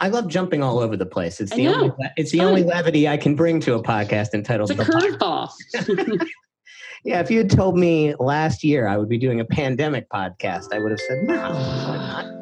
I 0.00 0.08
love 0.08 0.28
jumping 0.28 0.62
all 0.62 0.78
over 0.78 0.96
the 0.96 1.06
place. 1.06 1.40
It's 1.40 1.52
the 1.54 1.68
only 1.68 1.90
it's 2.16 2.30
the 2.30 2.40
only 2.42 2.62
levity 2.62 3.08
I 3.08 3.16
can 3.16 3.34
bring 3.34 3.60
to 3.60 3.74
a 3.74 3.82
podcast 3.82 4.32
entitled 4.32 4.70
It's 4.70 4.80
a 4.80 4.84
curveball. 4.84 5.50
yeah, 7.04 7.20
if 7.20 7.30
you 7.30 7.38
had 7.38 7.50
told 7.50 7.76
me 7.76 8.14
last 8.20 8.62
year 8.62 8.86
I 8.86 8.96
would 8.96 9.08
be 9.08 9.18
doing 9.18 9.40
a 9.40 9.44
pandemic 9.44 10.08
podcast, 10.08 10.72
I 10.72 10.78
would 10.78 10.92
have 10.92 11.00
said 11.00 11.24
no. 11.24 12.34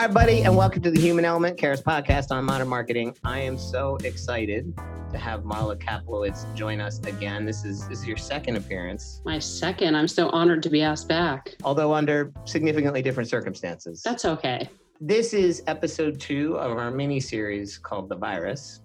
Hi, 0.00 0.06
buddy, 0.06 0.44
and 0.44 0.56
welcome 0.56 0.80
to 0.80 0.90
the 0.90 0.98
Human 0.98 1.26
Element 1.26 1.58
Carat's 1.58 1.82
podcast 1.82 2.30
on 2.30 2.42
modern 2.46 2.68
marketing. 2.68 3.14
I 3.22 3.40
am 3.40 3.58
so 3.58 3.96
excited 3.96 4.74
to 5.12 5.18
have 5.18 5.42
Marla 5.42 5.76
Kaplowitz 5.76 6.54
join 6.54 6.80
us 6.80 7.00
again. 7.00 7.44
This 7.44 7.66
is 7.66 7.86
this 7.86 7.98
is 7.98 8.06
your 8.06 8.16
second 8.16 8.56
appearance. 8.56 9.20
My 9.26 9.38
second. 9.38 9.96
I'm 9.96 10.08
so 10.08 10.30
honored 10.30 10.62
to 10.62 10.70
be 10.70 10.80
asked 10.80 11.06
back. 11.06 11.54
Although 11.64 11.92
under 11.92 12.32
significantly 12.46 13.02
different 13.02 13.28
circumstances. 13.28 14.00
That's 14.02 14.24
okay. 14.24 14.70
This 15.02 15.34
is 15.34 15.62
episode 15.66 16.18
two 16.18 16.56
of 16.56 16.78
our 16.78 16.90
mini 16.90 17.20
series 17.20 17.76
called 17.76 18.08
The 18.08 18.16
Virus. 18.16 18.80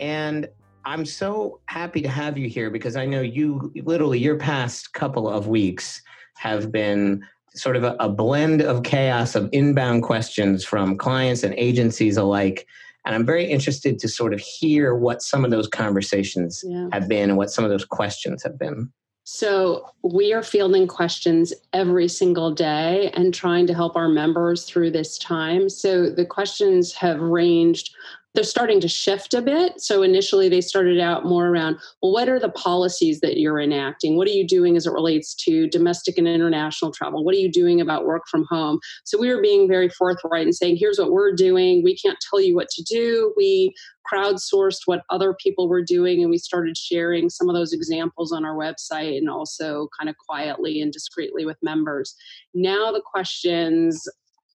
And 0.00 0.48
I'm 0.84 1.06
so 1.06 1.60
happy 1.66 2.02
to 2.02 2.08
have 2.08 2.36
you 2.36 2.48
here 2.48 2.70
because 2.70 2.96
I 2.96 3.06
know 3.06 3.20
you 3.20 3.72
literally 3.84 4.18
your 4.18 4.36
past 4.36 4.92
couple 4.94 5.28
of 5.28 5.46
weeks 5.46 6.02
have 6.38 6.72
been 6.72 7.24
sort 7.56 7.76
of 7.76 7.84
a, 7.84 7.96
a 7.98 8.08
blend 8.08 8.62
of 8.62 8.82
chaos 8.82 9.34
of 9.34 9.48
inbound 9.52 10.02
questions 10.02 10.64
from 10.64 10.96
clients 10.96 11.42
and 11.42 11.54
agencies 11.54 12.16
alike 12.16 12.66
and 13.06 13.14
I'm 13.14 13.24
very 13.24 13.46
interested 13.46 14.00
to 14.00 14.08
sort 14.08 14.34
of 14.34 14.40
hear 14.40 14.94
what 14.94 15.22
some 15.22 15.44
of 15.44 15.52
those 15.52 15.68
conversations 15.68 16.64
yeah. 16.66 16.88
have 16.92 17.08
been 17.08 17.30
and 17.30 17.38
what 17.38 17.50
some 17.50 17.64
of 17.64 17.70
those 17.70 17.84
questions 17.84 18.42
have 18.42 18.58
been. 18.58 18.92
So, 19.22 19.88
we 20.02 20.32
are 20.32 20.42
fielding 20.42 20.86
questions 20.86 21.52
every 21.72 22.06
single 22.06 22.52
day 22.52 23.10
and 23.14 23.34
trying 23.34 23.66
to 23.66 23.74
help 23.74 23.96
our 23.96 24.08
members 24.08 24.64
through 24.64 24.92
this 24.92 25.18
time. 25.18 25.68
So, 25.68 26.10
the 26.10 26.24
questions 26.24 26.92
have 26.94 27.20
ranged 27.20 27.92
they're 28.36 28.44
starting 28.44 28.80
to 28.80 28.88
shift 28.88 29.34
a 29.34 29.40
bit. 29.40 29.80
So 29.80 30.02
initially 30.02 30.48
they 30.48 30.60
started 30.60 31.00
out 31.00 31.24
more 31.24 31.48
around, 31.48 31.78
well, 32.02 32.12
what 32.12 32.28
are 32.28 32.38
the 32.38 32.50
policies 32.50 33.20
that 33.20 33.38
you're 33.38 33.58
enacting? 33.58 34.16
What 34.16 34.28
are 34.28 34.32
you 34.32 34.46
doing 34.46 34.76
as 34.76 34.86
it 34.86 34.92
relates 34.92 35.34
to 35.46 35.68
domestic 35.68 36.18
and 36.18 36.28
international 36.28 36.92
travel? 36.92 37.24
What 37.24 37.34
are 37.34 37.38
you 37.38 37.50
doing 37.50 37.80
about 37.80 38.04
work 38.04 38.24
from 38.30 38.44
home? 38.48 38.78
So 39.04 39.18
we 39.18 39.34
were 39.34 39.40
being 39.40 39.66
very 39.66 39.88
forthright 39.88 40.44
and 40.44 40.54
saying, 40.54 40.76
here's 40.76 40.98
what 40.98 41.12
we're 41.12 41.34
doing. 41.34 41.82
We 41.82 41.96
can't 41.96 42.18
tell 42.30 42.40
you 42.40 42.54
what 42.54 42.68
to 42.68 42.82
do. 42.82 43.32
We 43.36 43.74
crowdsourced 44.12 44.82
what 44.84 45.02
other 45.10 45.34
people 45.34 45.68
were 45.68 45.82
doing 45.82 46.20
and 46.20 46.30
we 46.30 46.38
started 46.38 46.76
sharing 46.76 47.30
some 47.30 47.48
of 47.48 47.56
those 47.56 47.72
examples 47.72 48.32
on 48.32 48.44
our 48.44 48.54
website 48.54 49.16
and 49.16 49.28
also 49.28 49.88
kind 49.98 50.08
of 50.08 50.16
quietly 50.28 50.80
and 50.80 50.92
discreetly 50.92 51.44
with 51.44 51.56
members. 51.62 52.14
Now 52.54 52.92
the 52.92 53.02
questions 53.04 54.06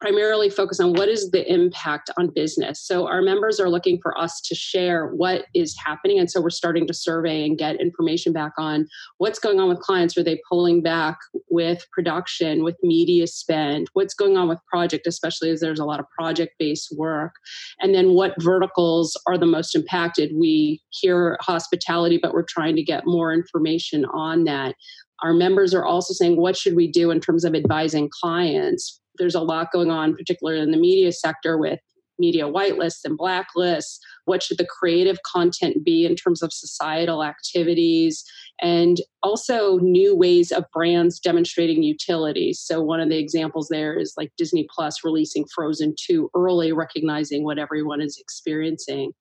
primarily 0.01 0.49
focus 0.49 0.79
on 0.79 0.93
what 0.93 1.09
is 1.09 1.31
the 1.31 1.51
impact 1.53 2.11
on 2.19 2.29
business. 2.29 2.81
So 2.81 3.09
our 3.09 3.21
members 3.21 3.59
are 3.59 3.69
looking 3.69 3.99
for 4.01 4.17
us 4.19 4.41
to 4.43 4.55
share 4.55 5.09
what 5.09 5.47
is 5.55 5.77
happening. 5.85 6.19
And 6.19 6.31
so 6.31 6.41
we're 6.41 6.51
starting 6.51 6.87
to 6.87 6.95
survey 6.95 7.45
and 7.45 7.59
get 7.59 7.81
information 7.81 8.33
back 8.33 8.53
on 8.59 8.87
what's 9.19 9.39
going 9.39 9.59
on 9.59 9.69
with 9.69 9.81
clients. 9.81 10.17
Are 10.17 10.23
they 10.23 10.41
pulling 10.49 10.83
back 10.83 11.19
with 11.51 11.85
production, 11.91 12.63
with 12.63 12.77
media 12.83 13.27
spend? 13.27 13.89
What's 13.95 14.15
going 14.15 14.37
on 14.37 14.49
with 14.49 14.59
project, 14.71 15.07
especially 15.07 15.51
as 15.51 15.61
there's 15.61 15.81
a 15.81 15.85
lot 15.85 16.01
of 16.01 16.07
project 16.11 16.55
based 16.59 16.95
work? 16.97 17.35
And 17.81 17.95
then 17.95 18.11
what 18.11 18.41
verticals 18.41 19.21
are 19.27 19.37
the 19.39 19.47
most 19.47 19.75
impacted? 19.75 20.31
We 20.35 20.81
hear 20.91 21.37
hospitality, 21.41 22.19
but 22.23 22.35
we're 22.35 22.45
trying 22.45 22.77
to 22.77 22.83
get 22.83 23.07
more 23.07 23.33
information 23.33 24.05
on 24.07 24.45
that. 24.45 24.77
Our 25.23 25.35
members 25.35 25.75
are 25.75 25.85
also 25.85 26.15
saying, 26.15 26.37
what 26.37 26.57
should 26.57 26.77
we 26.77 26.87
do 26.87 27.11
in 27.11 27.19
terms 27.19 27.45
of 27.45 27.57
advising 27.57 28.09
clients? 28.09 29.01
There's 29.19 29.35
a 29.35 29.41
lot 29.41 29.73
going 29.73 29.91
on, 29.91 30.15
particularly 30.15 30.61
in 30.61 30.71
the 30.71 30.79
media 30.79 31.13
sector 31.13 31.59
with 31.59 31.81
media 32.19 32.45
whitelists 32.45 33.05
and 33.05 33.19
blacklists. 33.19 33.99
What 34.25 34.43
should 34.43 34.59
the 34.59 34.67
creative 34.67 35.19
content 35.25 35.85
be 35.85 36.05
in 36.05 36.17
terms 36.17 36.43
of 36.43 36.53
societal 36.53 37.25
activities? 37.25 38.25
And 38.61 39.01
also 39.23 39.79
new 39.79 40.17
ways 40.17 40.51
of 40.51 40.65
brands 40.73 41.21
demonstrating 41.21 41.83
utility. 41.83 42.53
So, 42.53 42.83
one 42.83 43.01
of 43.01 43.09
the 43.09 43.19
examples 43.19 43.69
there 43.69 43.99
is 43.99 44.15
like 44.17 44.33
Disney 44.37 44.67
Plus 44.75 45.05
releasing 45.05 45.47
Frozen 45.55 45.95
2 46.07 46.31
early, 46.35 46.73
recognizing 46.73 47.45
what 47.45 47.59
everyone 47.59 48.01
is 48.01 48.19
experiencing. 48.19 49.13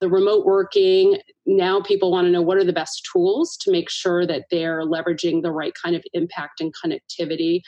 The 0.00 0.10
remote 0.10 0.44
working, 0.44 1.18
now 1.46 1.80
people 1.80 2.10
want 2.10 2.26
to 2.26 2.30
know 2.30 2.42
what 2.42 2.58
are 2.58 2.64
the 2.64 2.72
best 2.72 3.08
tools 3.10 3.56
to 3.62 3.72
make 3.72 3.88
sure 3.88 4.26
that 4.26 4.44
they're 4.50 4.82
leveraging 4.82 5.42
the 5.42 5.52
right 5.52 5.72
kind 5.82 5.96
of 5.96 6.04
impact 6.12 6.60
and 6.60 6.72
connectivity. 6.84 7.62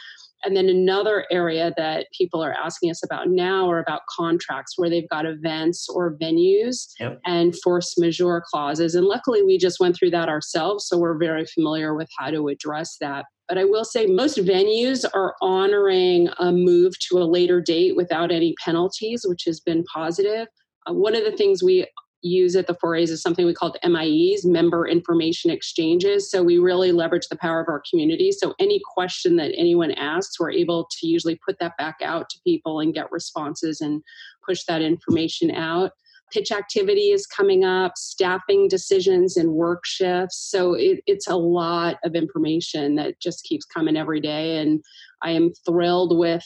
And 0.44 0.56
then 0.56 0.68
another 0.68 1.26
area 1.30 1.72
that 1.76 2.06
people 2.16 2.42
are 2.42 2.52
asking 2.52 2.90
us 2.90 3.02
about 3.04 3.28
now 3.28 3.68
are 3.70 3.80
about 3.80 4.02
contracts 4.08 4.74
where 4.76 4.88
they've 4.88 5.08
got 5.08 5.26
events 5.26 5.88
or 5.88 6.16
venues 6.16 6.88
yep. 7.00 7.20
and 7.26 7.56
force 7.56 7.98
majeure 7.98 8.42
clauses. 8.48 8.94
And 8.94 9.06
luckily, 9.06 9.42
we 9.42 9.58
just 9.58 9.80
went 9.80 9.96
through 9.96 10.10
that 10.10 10.28
ourselves. 10.28 10.86
So 10.86 10.96
we're 10.98 11.18
very 11.18 11.44
familiar 11.46 11.94
with 11.94 12.08
how 12.16 12.30
to 12.30 12.48
address 12.48 12.96
that. 13.00 13.24
But 13.48 13.58
I 13.58 13.64
will 13.64 13.84
say 13.84 14.06
most 14.06 14.38
venues 14.38 15.04
are 15.14 15.34
honoring 15.40 16.28
a 16.38 16.52
move 16.52 16.92
to 17.08 17.18
a 17.18 17.24
later 17.24 17.60
date 17.60 17.96
without 17.96 18.30
any 18.30 18.54
penalties, 18.64 19.24
which 19.26 19.44
has 19.46 19.58
been 19.58 19.84
positive. 19.92 20.46
Uh, 20.86 20.92
one 20.92 21.16
of 21.16 21.24
the 21.24 21.32
things 21.32 21.62
we 21.62 21.86
use 22.22 22.56
at 22.56 22.66
the 22.66 22.74
4As 22.74 23.10
is 23.10 23.22
something 23.22 23.46
we 23.46 23.54
called 23.54 23.76
MIEs, 23.84 24.44
member 24.44 24.86
information 24.86 25.50
exchanges. 25.50 26.30
So 26.30 26.42
we 26.42 26.58
really 26.58 26.92
leverage 26.92 27.28
the 27.28 27.36
power 27.36 27.60
of 27.60 27.68
our 27.68 27.82
community. 27.88 28.32
So 28.32 28.54
any 28.58 28.80
question 28.94 29.36
that 29.36 29.52
anyone 29.56 29.92
asks, 29.92 30.38
we're 30.40 30.50
able 30.50 30.88
to 30.98 31.06
usually 31.06 31.38
put 31.44 31.58
that 31.60 31.76
back 31.76 31.96
out 32.02 32.28
to 32.30 32.40
people 32.44 32.80
and 32.80 32.94
get 32.94 33.12
responses 33.12 33.80
and 33.80 34.02
push 34.44 34.64
that 34.64 34.82
information 34.82 35.50
out. 35.50 35.92
Pitch 36.30 36.52
activity 36.52 37.10
is 37.10 37.26
coming 37.26 37.64
up, 37.64 37.92
staffing 37.96 38.68
decisions 38.68 39.36
and 39.36 39.52
work 39.52 39.86
shifts. 39.86 40.36
So 40.50 40.74
it, 40.74 41.00
it's 41.06 41.26
a 41.26 41.36
lot 41.36 41.96
of 42.04 42.14
information 42.14 42.96
that 42.96 43.18
just 43.18 43.44
keeps 43.44 43.64
coming 43.64 43.96
every 43.96 44.20
day. 44.20 44.58
And 44.58 44.82
I 45.22 45.30
am 45.30 45.52
thrilled 45.64 46.18
with 46.18 46.44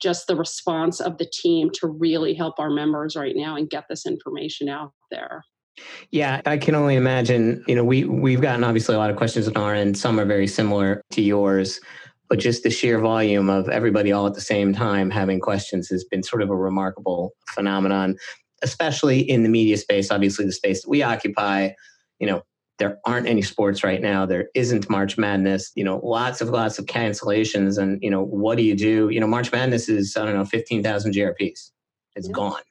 just 0.00 0.26
the 0.26 0.36
response 0.36 1.00
of 1.00 1.18
the 1.18 1.26
team 1.32 1.70
to 1.74 1.86
really 1.86 2.34
help 2.34 2.58
our 2.58 2.70
members 2.70 3.16
right 3.16 3.34
now 3.36 3.56
and 3.56 3.70
get 3.70 3.84
this 3.88 4.06
information 4.06 4.68
out 4.68 4.92
there. 5.10 5.42
Yeah, 6.10 6.40
I 6.46 6.56
can 6.56 6.74
only 6.74 6.96
imagine. 6.96 7.62
You 7.66 7.74
know, 7.74 7.84
we 7.84 8.04
we've 8.04 8.40
gotten 8.40 8.64
obviously 8.64 8.94
a 8.94 8.98
lot 8.98 9.10
of 9.10 9.16
questions 9.16 9.46
on 9.48 9.56
our 9.56 9.74
end. 9.74 9.98
Some 9.98 10.18
are 10.18 10.24
very 10.24 10.46
similar 10.46 11.02
to 11.12 11.22
yours, 11.22 11.80
but 12.28 12.38
just 12.38 12.62
the 12.62 12.70
sheer 12.70 12.98
volume 12.98 13.50
of 13.50 13.68
everybody 13.68 14.12
all 14.12 14.26
at 14.26 14.34
the 14.34 14.40
same 14.40 14.72
time 14.72 15.10
having 15.10 15.40
questions 15.40 15.88
has 15.88 16.04
been 16.04 16.22
sort 16.22 16.42
of 16.42 16.50
a 16.50 16.56
remarkable 16.56 17.32
phenomenon, 17.50 18.16
especially 18.62 19.20
in 19.20 19.42
the 19.42 19.48
media 19.48 19.76
space. 19.76 20.10
Obviously, 20.10 20.46
the 20.46 20.52
space 20.52 20.82
that 20.82 20.88
we 20.88 21.02
occupy. 21.02 21.70
You 22.18 22.26
know, 22.26 22.42
there 22.78 22.98
aren't 23.04 23.26
any 23.26 23.42
sports 23.42 23.82
right 23.82 24.00
now. 24.00 24.26
There 24.26 24.48
isn't 24.54 24.90
march 24.90 25.16
madness 25.16 25.72
you 25.74 25.84
know 25.84 26.00
lots 26.02 26.40
of 26.40 26.48
lots 26.50 26.78
of 26.78 26.86
cancellations 26.86 27.78
and 27.78 28.02
you 28.02 28.10
know 28.10 28.22
what 28.22 28.56
do 28.56 28.64
you 28.64 28.76
do? 28.76 29.08
You 29.08 29.20
know 29.20 29.26
march 29.26 29.52
madness 29.52 29.88
is 29.88 30.16
i 30.16 30.24
don't 30.24 30.34
know 30.34 30.44
15000 30.44 31.14
grps 31.14 31.70
it's 32.14 32.28
yeah. 32.28 32.32
gone. 32.32 32.62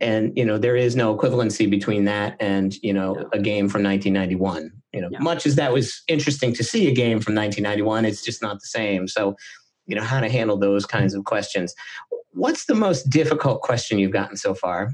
And 0.00 0.32
you 0.36 0.44
know 0.44 0.58
there 0.58 0.76
is 0.76 0.96
no 0.96 1.16
equivalency 1.16 1.70
between 1.70 2.04
that 2.04 2.36
and 2.40 2.74
you 2.82 2.92
know 2.92 3.14
no. 3.14 3.28
a 3.32 3.38
game 3.38 3.68
from 3.68 3.82
1991 3.82 4.70
you 4.92 5.00
know 5.00 5.08
no. 5.08 5.18
much 5.20 5.46
as 5.46 5.56
that 5.56 5.72
was 5.72 6.02
interesting 6.08 6.52
to 6.54 6.64
see 6.64 6.88
a 6.88 6.94
game 6.94 7.20
from 7.20 7.34
1991 7.34 8.04
it's 8.04 8.24
just 8.24 8.42
not 8.42 8.54
the 8.60 8.66
same. 8.66 9.08
So 9.08 9.36
you 9.86 9.94
know 9.94 10.02
how 10.02 10.20
to 10.20 10.28
handle 10.28 10.56
those 10.58 10.86
kinds 10.86 11.12
mm-hmm. 11.12 11.20
of 11.20 11.26
questions. 11.26 11.74
What's 12.32 12.64
the 12.66 12.74
most 12.74 13.08
difficult 13.10 13.62
question 13.62 13.98
you've 13.98 14.10
gotten 14.10 14.36
so 14.36 14.54
far 14.54 14.90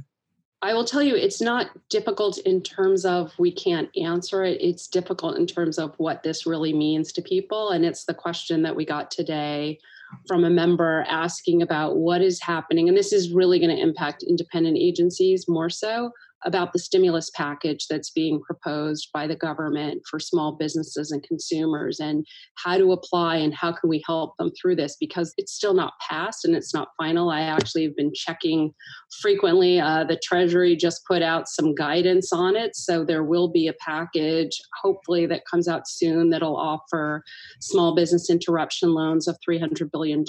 I 0.62 0.74
will 0.74 0.84
tell 0.84 1.02
you, 1.02 1.16
it's 1.16 1.40
not 1.40 1.70
difficult 1.88 2.36
in 2.38 2.60
terms 2.60 3.06
of 3.06 3.32
we 3.38 3.50
can't 3.50 3.88
answer 3.96 4.44
it. 4.44 4.60
It's 4.60 4.86
difficult 4.86 5.38
in 5.38 5.46
terms 5.46 5.78
of 5.78 5.94
what 5.96 6.22
this 6.22 6.44
really 6.44 6.74
means 6.74 7.12
to 7.12 7.22
people. 7.22 7.70
And 7.70 7.84
it's 7.84 8.04
the 8.04 8.14
question 8.14 8.62
that 8.62 8.76
we 8.76 8.84
got 8.84 9.10
today 9.10 9.78
from 10.26 10.44
a 10.44 10.50
member 10.50 11.06
asking 11.08 11.62
about 11.62 11.96
what 11.96 12.20
is 12.20 12.42
happening. 12.42 12.88
And 12.88 12.96
this 12.96 13.12
is 13.12 13.32
really 13.32 13.58
going 13.58 13.74
to 13.74 13.82
impact 13.82 14.22
independent 14.22 14.76
agencies 14.76 15.48
more 15.48 15.70
so 15.70 16.12
about 16.44 16.72
the 16.72 16.78
stimulus 16.78 17.30
package 17.34 17.86
that's 17.88 18.10
being 18.10 18.40
proposed 18.40 19.08
by 19.12 19.26
the 19.26 19.36
government 19.36 20.02
for 20.08 20.18
small 20.18 20.56
businesses 20.56 21.10
and 21.10 21.22
consumers 21.22 22.00
and 22.00 22.26
how 22.56 22.78
to 22.78 22.92
apply 22.92 23.36
and 23.36 23.54
how 23.54 23.72
can 23.72 23.88
we 23.90 24.02
help 24.06 24.36
them 24.38 24.50
through 24.60 24.76
this? 24.76 24.96
Because 24.98 25.34
it's 25.36 25.52
still 25.52 25.74
not 25.74 25.94
passed 26.08 26.44
and 26.44 26.56
it's 26.56 26.72
not 26.72 26.88
final. 26.96 27.30
I 27.30 27.42
actually 27.42 27.84
have 27.84 27.96
been 27.96 28.12
checking 28.14 28.72
frequently 29.20 29.80
uh, 29.80 30.04
the 30.04 30.20
treasury 30.22 30.76
just 30.76 31.04
put 31.06 31.22
out 31.22 31.48
some 31.48 31.74
guidance 31.74 32.32
on 32.32 32.56
it. 32.56 32.76
So 32.76 33.04
there 33.04 33.24
will 33.24 33.48
be 33.48 33.68
a 33.68 33.74
package 33.74 34.60
hopefully 34.82 35.26
that 35.26 35.42
comes 35.50 35.68
out 35.68 35.88
soon 35.88 36.30
that'll 36.30 36.56
offer 36.56 37.22
small 37.60 37.94
business 37.94 38.30
interruption 38.30 38.94
loans 38.94 39.28
of 39.28 39.36
$300 39.48 39.90
billion 39.90 40.24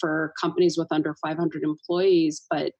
for 0.00 0.32
companies 0.40 0.78
with 0.78 0.88
under 0.90 1.14
500 1.22 1.62
employees. 1.62 2.42
But 2.50 2.72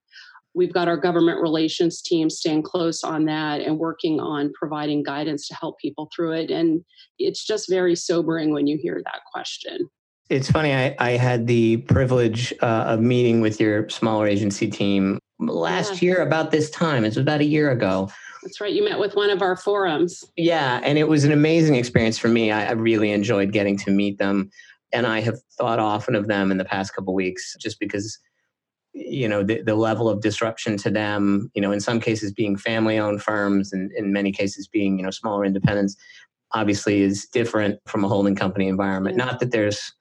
we've 0.55 0.73
got 0.73 0.88
our 0.88 0.97
government 0.97 1.41
relations 1.41 2.02
team 2.02 2.29
staying 2.29 2.62
close 2.62 3.05
on 3.05 3.25
that 3.26 3.61
and 3.61 3.79
working 3.79 4.20
on 4.20 4.52
providing 4.52 5.02
guidance 5.02 5.47
to 5.49 5.55
help 5.55 5.79
people 5.79 6.08
through 6.14 6.32
it. 6.32 6.50
And 6.50 6.85
it's 7.19 7.47
just 7.47 7.69
very 7.69 7.94
sobering 7.94 8.52
when 8.52 8.67
you 8.67 8.79
hear 8.81 9.00
that 9.05 9.20
question. 9.32 9.88
It's 10.29 10.50
funny. 10.50 10.73
I, 10.73 10.94
I 10.99 11.11
had 11.12 11.47
the 11.47 11.79
privilege 11.79 12.52
uh, 12.62 12.85
of 12.87 13.00
meeting 13.00 13.41
with 13.41 13.61
your 13.61 13.88
smaller 13.88 14.29
agency 14.29 14.69
team 14.69 15.19
last 15.41 16.00
yeah. 16.00 16.11
year 16.11 16.23
about 16.23 16.53
this 16.53 16.70
time. 16.70 17.05
It 17.05 17.08
was 17.08 17.17
about 17.17 17.41
a 17.41 17.44
year 17.44 17.70
ago. 17.70 18.11
That's 18.43 18.61
right. 18.61 18.73
You 18.73 18.85
met 18.85 18.99
with 18.99 19.17
one 19.17 19.31
of 19.31 19.43
our 19.43 19.56
forums. 19.56 20.25
Yeah, 20.37 20.81
and 20.82 20.99
it 20.99 21.08
was 21.08 21.25
an 21.25 21.32
amazing 21.32 21.75
experience 21.75 22.17
for 22.17 22.29
me. 22.29 22.50
I, 22.50 22.69
I 22.69 22.73
really 22.73 23.11
enjoyed 23.11 23.53
getting 23.53 23.76
to 23.79 23.91
meet 23.91 24.19
them, 24.19 24.50
and 24.93 25.06
I 25.06 25.20
have 25.20 25.38
thought 25.58 25.79
often 25.79 26.14
of 26.14 26.26
them 26.29 26.50
in 26.50 26.58
the 26.58 26.64
past 26.64 26.94
couple 26.94 27.12
weeks, 27.12 27.56
just 27.61 27.79
because 27.81 28.19
you 28.92 29.28
know 29.28 29.42
the, 29.42 29.62
the 29.62 29.75
level 29.75 30.08
of 30.08 30.20
disruption 30.20 30.76
to 30.76 30.90
them 30.90 31.50
you 31.54 31.62
know 31.62 31.70
in 31.70 31.81
some 31.81 32.00
cases 32.00 32.32
being 32.32 32.56
family 32.56 32.98
owned 32.98 33.22
firms 33.22 33.72
and 33.72 33.92
in 33.92 34.12
many 34.12 34.32
cases 34.32 34.66
being 34.66 34.98
you 34.98 35.04
know 35.04 35.10
smaller 35.10 35.44
independents 35.44 35.96
obviously 36.52 37.02
is 37.02 37.26
different 37.26 37.78
from 37.87 38.04
a 38.04 38.08
holding 38.08 38.34
company 38.34 38.66
environment. 38.66 39.16
Yeah. 39.16 39.26
not 39.26 39.40
that 39.40 39.52
there's 39.52 39.92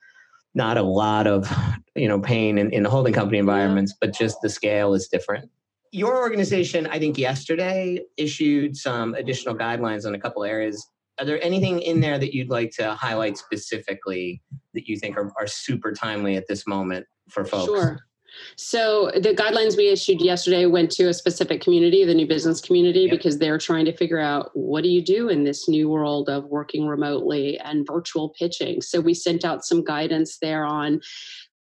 not 0.55 0.77
a 0.77 0.81
lot 0.81 1.27
of 1.27 1.51
you 1.95 2.07
know 2.07 2.19
pain 2.19 2.57
in, 2.57 2.71
in 2.71 2.83
the 2.83 2.89
holding 2.89 3.13
company 3.13 3.37
environments 3.37 3.93
yeah. 3.93 4.07
but 4.07 4.17
just 4.17 4.37
the 4.41 4.49
scale 4.49 4.93
is 4.93 5.07
different. 5.07 5.49
Your 5.91 6.17
organization 6.17 6.87
i 6.87 6.97
think 6.97 7.17
yesterday 7.17 8.01
issued 8.17 8.75
some 8.75 9.13
additional 9.13 9.55
guidelines 9.55 10.05
on 10.05 10.15
a 10.15 10.19
couple 10.19 10.43
areas. 10.43 10.87
Are 11.19 11.25
there 11.25 11.43
anything 11.43 11.81
in 11.81 11.99
there 11.99 12.17
that 12.17 12.33
you'd 12.33 12.49
like 12.49 12.71
to 12.77 12.95
highlight 12.95 13.37
specifically 13.37 14.41
that 14.73 14.87
you 14.87 14.97
think 14.97 15.17
are, 15.17 15.33
are 15.37 15.47
super 15.47 15.91
timely 15.91 16.37
at 16.37 16.47
this 16.47 16.65
moment 16.65 17.05
for 17.29 17.43
folks? 17.43 17.65
Sure 17.65 17.99
so 18.55 19.11
the 19.13 19.33
guidelines 19.33 19.77
we 19.77 19.89
issued 19.89 20.21
yesterday 20.21 20.65
went 20.65 20.91
to 20.91 21.05
a 21.05 21.13
specific 21.13 21.61
community, 21.61 22.03
the 22.05 22.13
new 22.13 22.27
business 22.27 22.61
community, 22.61 23.01
yep. 23.01 23.11
because 23.11 23.37
they're 23.37 23.57
trying 23.57 23.85
to 23.85 23.95
figure 23.95 24.19
out 24.19 24.51
what 24.53 24.83
do 24.83 24.89
you 24.89 25.01
do 25.01 25.29
in 25.29 25.43
this 25.43 25.67
new 25.67 25.89
world 25.89 26.29
of 26.29 26.45
working 26.45 26.87
remotely 26.87 27.57
and 27.59 27.87
virtual 27.87 28.29
pitching. 28.29 28.81
So 28.81 28.99
we 28.99 29.13
sent 29.13 29.45
out 29.45 29.65
some 29.65 29.83
guidance 29.83 30.37
there 30.41 30.65
on 30.65 31.01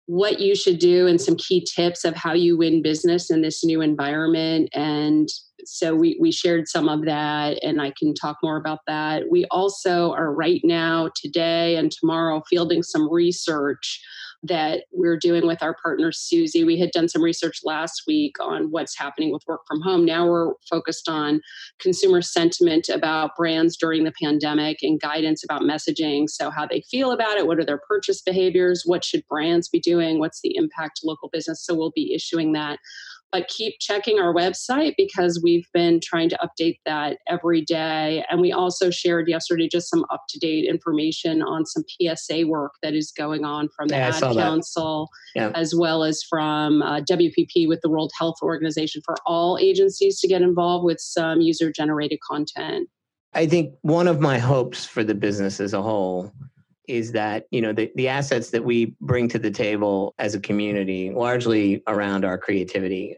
what 0.08 0.40
you 0.40 0.56
should 0.56 0.80
do 0.80 1.06
and 1.06 1.20
some 1.20 1.36
key 1.36 1.66
tips 1.76 2.06
of 2.06 2.16
how 2.16 2.34
you 2.34 2.58
win 2.58 2.82
business 2.82 3.30
in 3.30 3.42
this 3.42 3.64
new 3.64 3.82
environment 3.82 4.70
and 4.74 5.28
so 5.66 5.94
we, 5.94 6.18
we 6.22 6.32
shared 6.32 6.66
some 6.66 6.88
of 6.88 7.04
that 7.04 7.60
and 7.62 7.82
i 7.82 7.92
can 8.00 8.14
talk 8.14 8.38
more 8.42 8.56
about 8.56 8.80
that 8.88 9.30
we 9.30 9.44
also 9.52 10.14
are 10.14 10.34
right 10.34 10.62
now 10.64 11.10
today 11.14 11.76
and 11.76 11.92
tomorrow 11.92 12.42
fielding 12.50 12.82
some 12.82 13.12
research 13.12 14.02
that 14.44 14.84
we're 14.92 15.18
doing 15.18 15.48
with 15.48 15.64
our 15.64 15.76
partner 15.82 16.12
Suzy. 16.12 16.64
We 16.64 16.80
had 16.80 16.92
done 16.92 17.10
some 17.10 17.24
research 17.24 17.62
last 17.64 18.04
week 18.08 18.36
on 18.40 18.72
what's 18.72 18.98
happening 18.98 19.32
with 19.32 19.44
work 19.48 19.62
from 19.68 19.82
home. 19.82 20.06
Now 20.06 20.28
we're 20.28 20.54
focused 20.70 21.10
on 21.10 21.42
consumer 21.80 22.22
sentiment 22.22 22.90
about 22.90 23.36
brands 23.36 23.76
during 23.78 24.04
the 24.04 24.14
pandemic 24.22 24.78
and 24.82 25.00
guidance 25.00 25.44
about 25.44 25.62
messaging. 25.62 26.30
So, 26.30 26.50
how 26.50 26.66
they 26.66 26.82
feel 26.90 27.12
about 27.12 27.38
it, 27.38 27.48
what 27.48 27.60
are 27.60 27.66
their 27.66 27.82
purchase 27.88 28.22
behaviors, 28.22 28.84
what 28.86 29.04
should 29.04 29.26
brands 29.28 29.70
be 29.70 29.80
doing, 29.80 30.20
what's 30.20 30.42
the 30.42 30.56
impact 30.56 30.98
to 30.98 31.08
local 31.08 31.30
business. 31.30 31.66
So, 31.66 31.76
we'll 31.76 31.92
be 31.96 32.14
issuing 32.14 32.54
that 32.54 32.80
but 33.32 33.48
keep 33.48 33.76
checking 33.80 34.20
our 34.20 34.34
website 34.34 34.94
because 34.98 35.40
we've 35.44 35.68
been 35.74 36.00
trying 36.02 36.30
to 36.30 36.38
update 36.38 36.78
that 36.86 37.18
every 37.28 37.62
day. 37.62 38.24
And 38.30 38.40
we 38.42 38.52
also 38.52 38.90
shared 38.90 39.28
yesterday 39.28 39.68
just 39.68 39.90
some 39.90 40.06
up 40.10 40.24
to 40.30 40.40
date 40.40 40.66
information 40.66 41.42
on 41.42 41.66
some 41.66 41.84
PSA 41.88 42.48
work 42.48 42.74
that 42.82 42.94
is 42.94 43.12
going 43.12 43.44
on 43.44 43.70
from 43.76 43.90
the 43.90 43.96
yeah, 43.96 44.12
Ad 44.16 44.22
Council, 44.22 45.10
yeah. 45.36 45.52
as 45.56 45.76
well 45.76 46.04
as 46.04 46.24
from 46.24 46.82
uh, 46.82 47.02
WPP 47.02 47.68
with 47.68 47.82
the 47.82 47.90
World 47.90 48.12
Health 48.18 48.38
Organization 48.42 49.02
for 49.04 49.16
all 49.26 49.58
agencies 49.60 50.20
to 50.22 50.28
get 50.28 50.42
involved 50.42 50.86
with 50.86 51.00
some 51.00 51.42
user 51.42 51.72
generated 51.72 52.20
content. 52.22 52.90
I 53.34 53.46
think 53.46 53.74
one 53.82 54.08
of 54.08 54.20
my 54.20 54.40
hopes 54.40 54.86
for 54.86 55.04
the 55.04 55.14
business 55.14 55.60
as 55.60 55.74
a 55.74 55.82
whole 55.82 56.32
is 56.88 57.12
that 57.12 57.46
you 57.52 57.62
know 57.62 57.74
the, 57.74 57.92
the 57.96 58.08
assets 58.08 58.50
that 58.52 58.64
we 58.64 58.96
bring 59.02 59.28
to 59.30 59.40
the 59.40 59.52
table 59.52 60.14
as 60.20 60.36
a 60.36 60.40
community 60.40 61.12
largely 61.12 61.84
around 61.88 62.26
our 62.26 62.38
creativity 62.38 63.16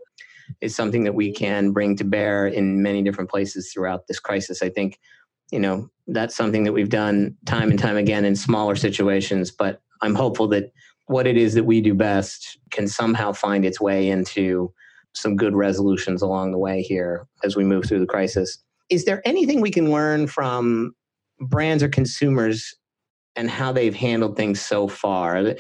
is 0.62 0.76
something 0.76 1.04
that 1.04 1.14
we 1.14 1.32
can 1.32 1.72
bring 1.72 1.96
to 1.96 2.04
bear 2.04 2.48
in 2.48 2.82
many 2.82 3.04
different 3.04 3.30
places 3.30 3.72
throughout 3.72 4.08
this 4.08 4.20
crisis. 4.20 4.62
I 4.64 4.70
think 4.70 5.00
you 5.52 5.60
know 5.60 5.90
that's 6.08 6.36
something 6.36 6.64
that 6.64 6.74
we've 6.74 6.90
done 6.90 7.36
time 7.46 7.70
and 7.70 7.80
time 7.80 7.98
again 7.98 8.24
in 8.24 8.36
smaller 8.36 8.76
situations 8.76 9.50
but 9.50 9.82
i'm 10.02 10.14
hopeful 10.14 10.48
that 10.48 10.72
what 11.10 11.26
it 11.26 11.38
is 11.38 11.56
that 11.56 11.64
we 11.64 11.82
do 11.82 11.96
best 11.96 12.60
can 12.70 12.88
somehow 12.88 13.32
find 13.32 13.66
its 13.66 13.82
way 13.82 14.10
into 14.10 14.72
some 15.14 15.36
good 15.36 15.56
resolutions 15.56 16.22
along 16.22 16.52
the 16.52 16.58
way 16.60 16.84
here 16.84 17.28
as 17.44 17.56
we 17.56 17.64
move 17.64 17.86
through 17.86 18.00
the 18.00 18.06
crisis. 18.06 18.60
Is 18.90 19.06
there 19.06 19.28
anything 19.28 19.60
we 19.60 19.72
can 19.72 19.92
learn 19.92 20.28
from 20.28 20.94
brands 21.40 21.82
or 21.82 21.90
consumers 21.90 22.76
and 23.36 23.50
how 23.50 23.72
they've 23.72 23.96
handled 23.96 24.36
things 24.36 24.62
so 24.62 24.88
far. 24.88 25.56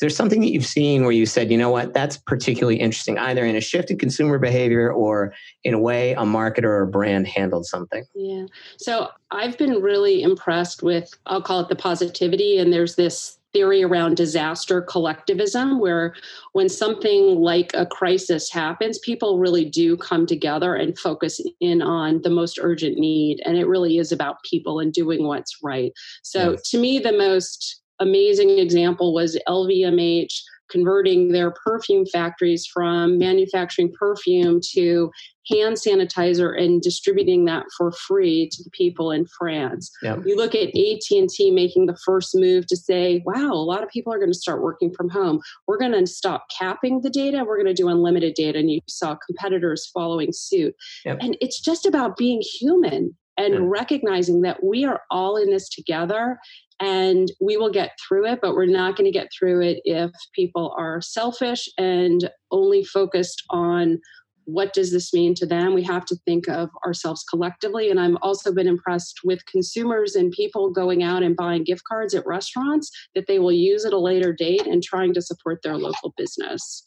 There's 0.00 0.16
something 0.16 0.40
that 0.40 0.50
you've 0.50 0.66
seen 0.66 1.02
where 1.02 1.12
you 1.12 1.24
said, 1.24 1.52
you 1.52 1.56
know 1.56 1.70
what, 1.70 1.94
that's 1.94 2.16
particularly 2.16 2.80
interesting, 2.80 3.16
either 3.16 3.44
in 3.44 3.54
a 3.54 3.60
shift 3.60 3.90
in 3.90 3.98
consumer 3.98 4.38
behavior 4.38 4.92
or 4.92 5.32
in 5.62 5.72
a 5.72 5.78
way 5.78 6.12
a 6.14 6.22
marketer 6.22 6.64
or 6.64 6.82
a 6.82 6.86
brand 6.86 7.28
handled 7.28 7.64
something. 7.66 8.04
Yeah. 8.14 8.46
So 8.76 9.10
I've 9.30 9.56
been 9.56 9.80
really 9.80 10.22
impressed 10.22 10.82
with, 10.82 11.12
I'll 11.26 11.42
call 11.42 11.60
it 11.60 11.68
the 11.68 11.76
positivity. 11.76 12.58
And 12.58 12.72
there's 12.72 12.96
this 12.96 13.38
theory 13.54 13.82
around 13.82 14.16
disaster 14.16 14.82
collectivism, 14.82 15.80
where 15.80 16.14
when 16.52 16.68
something 16.68 17.36
like 17.36 17.70
a 17.72 17.86
crisis 17.86 18.50
happens, 18.50 18.98
people 18.98 19.38
really 19.38 19.64
do 19.64 19.96
come 19.96 20.26
together 20.26 20.74
and 20.74 20.98
focus 20.98 21.40
in 21.60 21.80
on 21.80 22.20
the 22.22 22.30
most 22.30 22.58
urgent 22.60 22.98
need. 22.98 23.40
And 23.46 23.56
it 23.56 23.66
really 23.66 23.96
is 23.96 24.12
about 24.12 24.42
people 24.42 24.80
and 24.80 24.92
doing 24.92 25.26
what's 25.26 25.56
right. 25.62 25.92
So 26.22 26.52
yes. 26.52 26.68
to 26.70 26.78
me, 26.78 26.98
the 26.98 27.16
most 27.16 27.80
amazing 28.00 28.58
example 28.58 29.14
was 29.14 29.38
LVMH 29.48 30.32
converting 30.70 31.30
their 31.32 31.52
perfume 31.52 32.06
factories 32.06 32.66
from 32.66 33.18
manufacturing 33.18 33.92
perfume 33.98 34.60
to 34.72 35.10
hand 35.48 35.76
sanitizer 35.76 36.58
and 36.60 36.80
distributing 36.80 37.44
that 37.44 37.66
for 37.76 37.92
free 37.92 38.48
to 38.50 38.62
the 38.62 38.70
people 38.70 39.10
in 39.10 39.26
France. 39.26 39.90
Yep. 40.02 40.20
You 40.26 40.36
look 40.36 40.54
at 40.54 40.68
AT&T 40.68 41.50
making 41.50 41.86
the 41.86 41.96
first 42.04 42.34
move 42.34 42.66
to 42.68 42.76
say, 42.76 43.22
wow, 43.26 43.52
a 43.52 43.54
lot 43.54 43.82
of 43.82 43.88
people 43.88 44.12
are 44.12 44.18
going 44.18 44.32
to 44.32 44.38
start 44.38 44.62
working 44.62 44.92
from 44.92 45.08
home. 45.08 45.40
We're 45.66 45.78
going 45.78 45.92
to 45.92 46.06
stop 46.06 46.46
capping 46.56 47.02
the 47.02 47.10
data. 47.10 47.44
We're 47.46 47.62
going 47.62 47.74
to 47.74 47.82
do 47.82 47.88
unlimited 47.88 48.34
data. 48.34 48.58
And 48.58 48.70
you 48.70 48.80
saw 48.88 49.16
competitors 49.16 49.90
following 49.92 50.32
suit. 50.32 50.74
Yep. 51.04 51.18
And 51.20 51.36
it's 51.40 51.60
just 51.60 51.86
about 51.86 52.16
being 52.16 52.42
human 52.60 53.16
and 53.36 53.70
recognizing 53.70 54.42
that 54.42 54.62
we 54.62 54.84
are 54.84 55.02
all 55.10 55.36
in 55.36 55.50
this 55.50 55.68
together 55.68 56.38
and 56.80 57.30
we 57.40 57.56
will 57.56 57.70
get 57.70 57.92
through 58.06 58.26
it, 58.26 58.40
but 58.40 58.54
we're 58.54 58.66
not 58.66 58.96
going 58.96 59.10
to 59.10 59.16
get 59.16 59.28
through 59.36 59.62
it 59.62 59.80
if 59.84 60.10
people 60.34 60.74
are 60.76 61.00
selfish 61.00 61.68
and 61.78 62.30
only 62.50 62.84
focused 62.84 63.42
on 63.50 64.00
what 64.44 64.72
does 64.72 64.90
this 64.92 65.12
mean 65.12 65.34
to 65.34 65.46
them 65.46 65.74
we 65.74 65.82
have 65.82 66.04
to 66.04 66.16
think 66.24 66.48
of 66.48 66.70
ourselves 66.84 67.24
collectively 67.24 67.90
and 67.90 68.00
i've 68.00 68.16
also 68.22 68.52
been 68.52 68.68
impressed 68.68 69.20
with 69.24 69.44
consumers 69.46 70.14
and 70.14 70.32
people 70.32 70.70
going 70.70 71.02
out 71.02 71.22
and 71.22 71.36
buying 71.36 71.64
gift 71.64 71.82
cards 71.84 72.14
at 72.14 72.26
restaurants 72.26 72.90
that 73.14 73.26
they 73.26 73.38
will 73.38 73.52
use 73.52 73.84
at 73.84 73.92
a 73.92 73.98
later 73.98 74.32
date 74.32 74.66
and 74.66 74.82
trying 74.82 75.12
to 75.14 75.22
support 75.22 75.60
their 75.62 75.76
local 75.76 76.14
business 76.16 76.86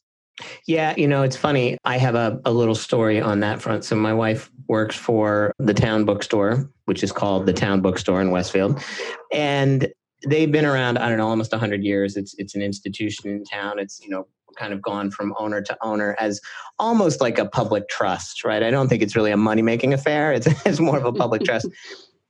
yeah, 0.67 0.93
you 0.95 1.07
know, 1.07 1.23
it's 1.23 1.35
funny. 1.35 1.77
I 1.83 1.97
have 1.97 2.13
a, 2.13 2.39
a 2.45 2.51
little 2.51 2.75
story 2.75 3.19
on 3.19 3.39
that 3.39 3.59
front. 3.59 3.83
So, 3.83 3.95
my 3.95 4.13
wife 4.13 4.51
works 4.67 4.95
for 4.95 5.51
the 5.57 5.73
town 5.73 6.05
bookstore, 6.05 6.69
which 6.85 7.03
is 7.03 7.11
called 7.11 7.47
the 7.47 7.53
town 7.53 7.81
bookstore 7.81 8.21
in 8.21 8.29
Westfield. 8.29 8.79
And 9.33 9.91
they've 10.27 10.51
been 10.51 10.65
around, 10.65 10.97
I 10.97 11.09
don't 11.09 11.17
know, 11.17 11.27
almost 11.27 11.51
100 11.51 11.83
years. 11.83 12.17
It's, 12.17 12.35
it's 12.37 12.55
an 12.55 12.61
institution 12.61 13.29
in 13.29 13.43
town. 13.45 13.79
It's, 13.79 13.99
you 13.99 14.09
know, 14.09 14.27
kind 14.57 14.73
of 14.73 14.81
gone 14.81 15.11
from 15.11 15.33
owner 15.37 15.61
to 15.61 15.77
owner 15.81 16.15
as 16.19 16.41
almost 16.79 17.21
like 17.21 17.37
a 17.37 17.45
public 17.45 17.87
trust, 17.89 18.43
right? 18.43 18.63
I 18.63 18.69
don't 18.71 18.87
think 18.87 19.01
it's 19.01 19.15
really 19.15 19.31
a 19.31 19.37
money 19.37 19.61
making 19.61 19.93
affair, 19.93 20.33
it's, 20.33 20.47
it's 20.65 20.79
more 20.79 20.97
of 20.97 21.05
a 21.05 21.13
public 21.13 21.43
trust. 21.43 21.67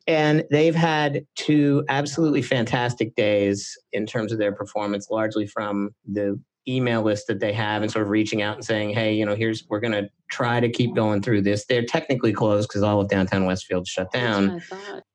And 0.10 0.46
they've 0.50 0.74
had 0.74 1.26
two 1.36 1.84
absolutely 1.90 2.42
fantastic 2.42 3.14
days 3.16 3.78
in 3.92 4.06
terms 4.06 4.32
of 4.32 4.40
their 4.40 4.54
performance, 4.54 5.10
largely 5.12 5.46
from 5.46 5.90
the 6.10 6.40
email 6.68 7.02
list 7.02 7.28
that 7.28 7.40
they 7.40 7.54
have 7.54 7.82
and 7.82 7.92
sort 7.92 8.04
of 8.04 8.10
reaching 8.10 8.42
out 8.42 8.56
and 8.56 8.66
saying, 8.66 8.90
hey, 8.90 9.14
you 9.14 9.26
know, 9.26 9.36
here's, 9.36 9.66
we're 9.70 9.80
going 9.80 9.94
to 9.94 10.10
try 10.30 10.60
to 10.60 10.70
keep 10.70 10.96
going 10.96 11.22
through 11.22 11.42
this. 11.42 11.66
They're 11.66 11.86
technically 11.86 12.34
closed 12.34 12.68
because 12.68 12.84
all 12.84 13.00
of 13.02 13.08
downtown 13.08 13.46
Westfield 13.46 13.88
shut 13.88 14.12
down, 14.12 14.62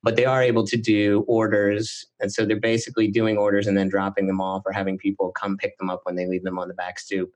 but 0.02 0.16
they 0.16 0.25
are 0.25 0.42
able 0.42 0.66
to 0.66 0.76
do 0.76 1.25
orders. 1.28 2.06
And 2.21 2.32
so 2.32 2.44
they're 2.44 2.59
basically 2.59 3.09
doing 3.09 3.37
orders 3.37 3.66
and 3.66 3.76
then 3.76 3.88
dropping 3.88 4.26
them 4.26 4.40
off 4.40 4.62
or 4.64 4.73
having 4.73 4.99
people 4.99 5.32
come 5.32 5.56
pick 5.56 5.76
them 5.78 5.90
up 5.90 6.00
when 6.04 6.16
they 6.16 6.26
leave 6.26 6.44
them 6.44 6.59
on 6.59 6.68
the 6.68 6.75
back 6.75 6.99
stoop. 6.99 7.30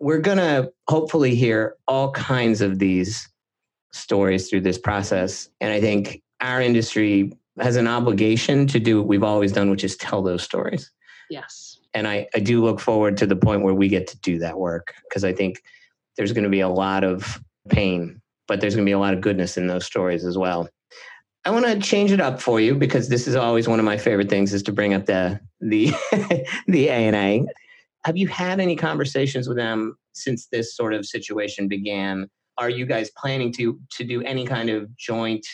We're 0.00 0.18
going 0.18 0.38
to 0.38 0.72
hopefully 0.88 1.34
hear 1.34 1.76
all 1.86 2.10
kinds 2.12 2.60
of 2.60 2.78
these 2.78 3.28
stories 3.92 4.50
through 4.50 4.60
this 4.62 4.78
process. 4.78 5.48
And 5.60 5.72
I 5.72 5.80
think 5.80 6.22
our 6.40 6.60
industry 6.60 7.32
has 7.60 7.76
an 7.76 7.86
obligation 7.86 8.66
to 8.66 8.80
do 8.80 8.98
what 8.98 9.06
we've 9.06 9.22
always 9.22 9.52
done, 9.52 9.70
which 9.70 9.84
is 9.84 9.96
tell 9.96 10.22
those 10.22 10.42
stories. 10.42 10.90
Yes 11.30 11.78
and 11.94 12.08
I, 12.08 12.26
I 12.34 12.40
do 12.40 12.62
look 12.62 12.80
forward 12.80 13.16
to 13.18 13.26
the 13.26 13.36
point 13.36 13.62
where 13.62 13.72
we 13.72 13.88
get 13.88 14.08
to 14.08 14.18
do 14.18 14.38
that 14.40 14.58
work 14.58 14.94
because 15.08 15.24
I 15.24 15.32
think 15.32 15.62
there's 16.16 16.32
going 16.32 16.44
to 16.44 16.50
be 16.50 16.60
a 16.60 16.68
lot 16.68 17.04
of 17.04 17.40
pain, 17.68 18.20
but 18.48 18.60
there's 18.60 18.74
going 18.74 18.84
to 18.84 18.88
be 18.88 18.92
a 18.92 18.98
lot 18.98 19.14
of 19.14 19.20
goodness 19.20 19.56
in 19.56 19.68
those 19.68 19.86
stories 19.86 20.24
as 20.24 20.36
well. 20.36 20.68
I 21.44 21.50
want 21.50 21.66
to 21.66 21.78
change 21.78 22.10
it 22.10 22.20
up 22.20 22.40
for 22.40 22.58
you 22.58 22.74
because 22.74 23.08
this 23.08 23.28
is 23.28 23.36
always 23.36 23.68
one 23.68 23.78
of 23.78 23.84
my 23.84 23.96
favorite 23.96 24.28
things 24.28 24.52
is 24.52 24.62
to 24.64 24.72
bring 24.72 24.94
up 24.94 25.06
the 25.06 25.40
the 25.60 25.92
the 26.66 26.90
ANA. 26.90 27.46
Have 28.04 28.16
you 28.16 28.28
had 28.28 28.60
any 28.60 28.76
conversations 28.76 29.46
with 29.46 29.56
them 29.56 29.96
since 30.14 30.46
this 30.46 30.74
sort 30.74 30.94
of 30.94 31.06
situation 31.06 31.68
began? 31.68 32.28
Are 32.56 32.70
you 32.70 32.86
guys 32.86 33.10
planning 33.16 33.52
to 33.52 33.78
to 33.92 34.04
do 34.04 34.22
any 34.22 34.46
kind 34.46 34.70
of 34.70 34.94
joint 34.96 35.46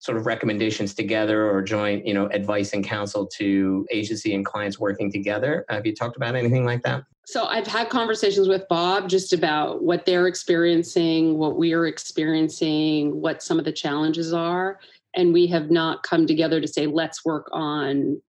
sort 0.00 0.16
of 0.16 0.26
recommendations 0.26 0.94
together 0.94 1.50
or 1.50 1.60
joint, 1.60 2.06
you 2.06 2.14
know, 2.14 2.26
advice 2.26 2.72
and 2.72 2.84
counsel 2.84 3.26
to 3.26 3.86
agency 3.90 4.34
and 4.34 4.44
clients 4.44 4.78
working 4.78 5.10
together? 5.10 5.64
Have 5.68 5.86
you 5.86 5.94
talked 5.94 6.16
about 6.16 6.36
anything 6.36 6.64
like 6.64 6.82
that? 6.82 7.02
So 7.26 7.44
I've 7.44 7.66
had 7.66 7.90
conversations 7.90 8.48
with 8.48 8.66
Bob 8.68 9.08
just 9.08 9.32
about 9.32 9.82
what 9.82 10.06
they're 10.06 10.28
experiencing, 10.28 11.36
what 11.36 11.58
we 11.58 11.74
are 11.74 11.86
experiencing, 11.86 13.20
what 13.20 13.42
some 13.42 13.58
of 13.58 13.64
the 13.64 13.72
challenges 13.72 14.32
are 14.32 14.78
and 15.14 15.32
we 15.32 15.46
have 15.48 15.70
not 15.70 16.02
come 16.02 16.26
together 16.26 16.60
to 16.60 16.68
say 16.68 16.86
let's 16.86 17.24
work 17.24 17.48
on 17.52 18.20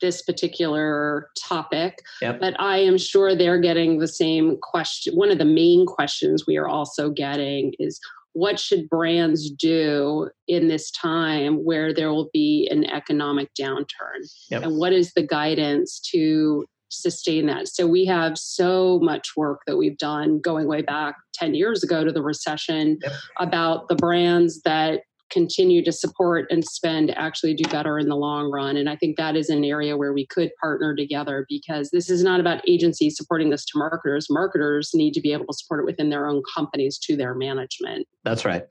this 0.00 0.22
particular 0.22 1.30
topic 1.38 2.00
yep. 2.20 2.40
but 2.40 2.58
i 2.60 2.76
am 2.76 2.98
sure 2.98 3.34
they're 3.34 3.60
getting 3.60 3.98
the 3.98 4.08
same 4.08 4.56
question 4.60 5.14
one 5.14 5.30
of 5.30 5.38
the 5.38 5.44
main 5.44 5.86
questions 5.86 6.46
we 6.46 6.56
are 6.56 6.68
also 6.68 7.10
getting 7.10 7.72
is 7.78 8.00
what 8.34 8.58
should 8.58 8.88
brands 8.90 9.50
do 9.50 10.28
in 10.46 10.68
this 10.68 10.90
time 10.90 11.64
where 11.64 11.94
there 11.94 12.12
will 12.12 12.28
be 12.32 12.68
an 12.70 12.84
economic 12.84 13.48
downturn 13.58 14.20
yep. 14.50 14.62
and 14.62 14.76
what 14.76 14.92
is 14.92 15.12
the 15.14 15.26
guidance 15.26 16.00
to 16.00 16.66
sustain 16.90 17.46
that 17.46 17.66
so 17.66 17.86
we 17.86 18.04
have 18.04 18.36
so 18.36 19.00
much 19.02 19.30
work 19.36 19.60
that 19.66 19.76
we've 19.76 19.98
done 19.98 20.40
going 20.40 20.68
way 20.68 20.82
back 20.82 21.16
10 21.34 21.54
years 21.54 21.82
ago 21.82 22.04
to 22.04 22.12
the 22.12 22.22
recession 22.22 22.98
yep. 23.02 23.12
about 23.38 23.88
the 23.88 23.96
brands 23.96 24.60
that 24.62 25.02
continue 25.34 25.84
to 25.84 25.92
support 25.92 26.46
and 26.50 26.64
spend 26.64 27.10
actually 27.18 27.52
do 27.54 27.68
better 27.68 27.98
in 27.98 28.08
the 28.08 28.16
long 28.16 28.50
run. 28.50 28.76
And 28.76 28.88
I 28.88 28.96
think 28.96 29.16
that 29.16 29.36
is 29.36 29.50
an 29.50 29.64
area 29.64 29.96
where 29.96 30.12
we 30.12 30.26
could 30.26 30.50
partner 30.60 30.94
together 30.94 31.44
because 31.48 31.90
this 31.90 32.08
is 32.08 32.22
not 32.22 32.40
about 32.40 32.66
agencies 32.66 33.16
supporting 33.16 33.50
this 33.50 33.64
to 33.66 33.78
marketers. 33.78 34.28
Marketers 34.30 34.92
need 34.94 35.12
to 35.14 35.20
be 35.20 35.32
able 35.32 35.46
to 35.46 35.52
support 35.52 35.80
it 35.80 35.86
within 35.86 36.08
their 36.08 36.26
own 36.26 36.42
companies 36.54 36.98
to 36.98 37.16
their 37.16 37.34
management. 37.34 38.06
That's 38.22 38.44
right. 38.44 38.64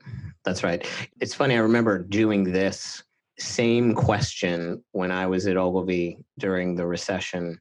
That's 0.44 0.64
right. 0.64 0.84
It's 1.20 1.34
funny. 1.34 1.54
I 1.54 1.58
remember 1.58 1.98
doing 1.98 2.44
this 2.44 3.02
same 3.38 3.94
question 3.94 4.82
when 4.92 5.10
I 5.10 5.26
was 5.26 5.46
at 5.46 5.56
Ogilvy 5.56 6.18
during 6.38 6.76
the 6.76 6.86
recession 6.86 7.60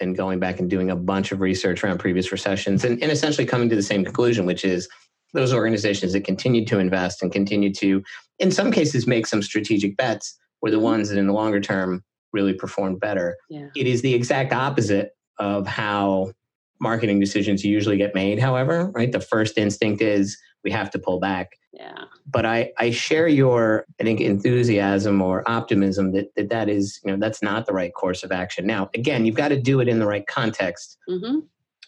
and 0.00 0.16
going 0.16 0.40
back 0.40 0.58
and 0.58 0.68
doing 0.68 0.90
a 0.90 0.96
bunch 0.96 1.30
of 1.32 1.40
research 1.40 1.84
around 1.84 1.98
previous 1.98 2.32
recessions 2.32 2.84
and, 2.84 3.00
and 3.02 3.12
essentially 3.12 3.46
coming 3.46 3.68
to 3.68 3.76
the 3.76 3.82
same 3.82 4.04
conclusion, 4.04 4.46
which 4.46 4.64
is 4.64 4.88
those 5.32 5.52
organizations 5.52 6.12
that 6.12 6.24
continue 6.24 6.64
to 6.66 6.78
invest 6.78 7.22
and 7.22 7.32
continue 7.32 7.72
to, 7.74 8.02
in 8.38 8.50
some 8.50 8.70
cases, 8.70 9.06
make 9.06 9.26
some 9.26 9.42
strategic 9.42 9.96
bets 9.96 10.38
were 10.60 10.70
the 10.70 10.78
ones 10.78 11.08
that 11.08 11.18
in 11.18 11.26
the 11.26 11.32
longer 11.32 11.60
term 11.60 12.04
really 12.32 12.52
performed 12.52 13.00
better. 13.00 13.36
Yeah. 13.48 13.68
It 13.76 13.86
is 13.86 14.02
the 14.02 14.14
exact 14.14 14.52
opposite 14.52 15.16
of 15.38 15.66
how 15.66 16.32
marketing 16.80 17.20
decisions 17.20 17.64
usually 17.64 17.96
get 17.96 18.14
made, 18.14 18.38
however, 18.38 18.90
right? 18.94 19.12
The 19.12 19.20
first 19.20 19.58
instinct 19.58 20.02
is 20.02 20.36
we 20.64 20.70
have 20.70 20.90
to 20.90 20.98
pull 20.98 21.20
back. 21.20 21.52
Yeah. 21.72 22.04
But 22.26 22.44
I, 22.44 22.72
I 22.78 22.90
share 22.90 23.28
your, 23.28 23.86
I 24.00 24.04
think, 24.04 24.20
enthusiasm 24.20 25.22
or 25.22 25.48
optimism 25.48 26.12
that, 26.12 26.34
that 26.36 26.50
that 26.50 26.68
is, 26.68 27.00
you 27.04 27.10
know, 27.10 27.18
that's 27.18 27.42
not 27.42 27.66
the 27.66 27.72
right 27.72 27.92
course 27.94 28.22
of 28.22 28.32
action. 28.32 28.66
Now, 28.66 28.90
again, 28.94 29.24
you've 29.24 29.36
got 29.36 29.48
to 29.48 29.60
do 29.60 29.80
it 29.80 29.88
in 29.88 29.98
the 29.98 30.06
right 30.06 30.26
context. 30.26 30.98
Mm-hmm. 31.08 31.40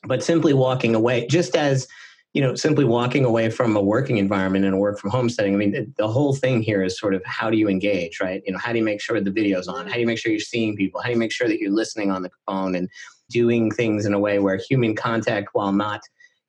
But 0.07 0.23
simply 0.23 0.53
walking 0.53 0.95
away, 0.95 1.27
just 1.27 1.57
as 1.57 1.89
you 2.35 2.43
know, 2.43 2.57
simply 2.57 2.85
walking 2.85 3.25
away 3.25 3.49
from 3.49 3.77
a 3.77 3.81
working 3.81 4.19
environment 4.19 4.65
and 4.65 4.75
a 4.75 4.77
work 4.77 4.99
from 4.99 5.11
home 5.11 5.31
setting. 5.31 5.55
I 5.55 5.57
mean, 5.57 5.95
the 5.97 6.09
whole 6.09 6.35
thing 6.35 6.63
here 6.63 6.83
is 6.83 6.99
sort 6.99 7.15
of 7.15 7.23
how 7.25 7.49
do 7.49 7.57
you 7.57 7.69
engage, 7.69 8.21
right? 8.21 8.43
You 8.45 8.53
know, 8.53 8.59
how 8.59 8.73
do 8.73 8.79
you 8.79 8.85
make 8.85 9.01
sure 9.01 9.21
the 9.21 9.31
video's 9.31 9.69
on? 9.69 9.87
How 9.87 9.95
do 9.95 10.01
you 10.01 10.07
make 10.07 10.19
sure 10.19 10.33
you're 10.33 10.41
seeing 10.41 10.75
people? 10.75 11.01
How 11.01 11.07
do 11.07 11.13
you 11.13 11.19
make 11.19 11.33
sure 11.33 11.47
that 11.47 11.61
you're 11.61 11.71
listening 11.71 12.11
on 12.11 12.23
the 12.23 12.31
phone 12.45 12.75
and 12.75 12.91
doing 13.31 13.71
things 13.71 14.05
in 14.05 14.13
a 14.13 14.19
way 14.19 14.41
where 14.41 14.57
human 14.57 14.97
contact, 14.97 15.51
while 15.53 15.73
not 15.73 16.03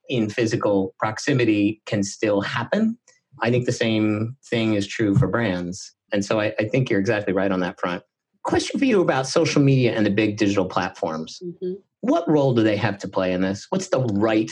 in 0.10 0.28
physical 0.28 0.96
proximity, 0.98 1.82
can 1.86 2.02
still 2.02 2.42
happen? 2.42 2.98
I 3.42 3.52
think 3.52 3.68
the 3.68 3.72
same 3.72 4.36
thing 4.44 4.74
is 4.74 4.88
true 4.88 5.16
for 5.16 5.28
brands. 5.28 5.94
And 6.12 6.26
so 6.26 6.40
I, 6.40 6.56
I 6.58 6.68
think 6.68 6.90
you're 6.90 7.00
exactly 7.00 7.34
right 7.34 7.52
on 7.52 7.60
that 7.60 7.80
front. 7.80 8.02
Question 8.44 8.80
for 8.80 8.86
you 8.86 9.02
about 9.02 9.28
social 9.28 9.62
media 9.62 9.94
and 9.96 10.04
the 10.04 10.12
big 10.12 10.38
digital 10.38 10.66
platforms. 10.66 11.40
Mm-hmm. 11.44 11.74
What 12.02 12.28
role 12.28 12.56
do 12.56 12.64
they 12.64 12.78
have 12.78 12.98
to 13.00 13.08
play 13.08 13.34
in 13.34 13.42
this? 13.42 13.68
What's 13.70 13.90
the 13.90 14.02
right 14.14 14.52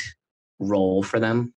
role 0.60 1.04
for 1.04 1.20
them? 1.20 1.54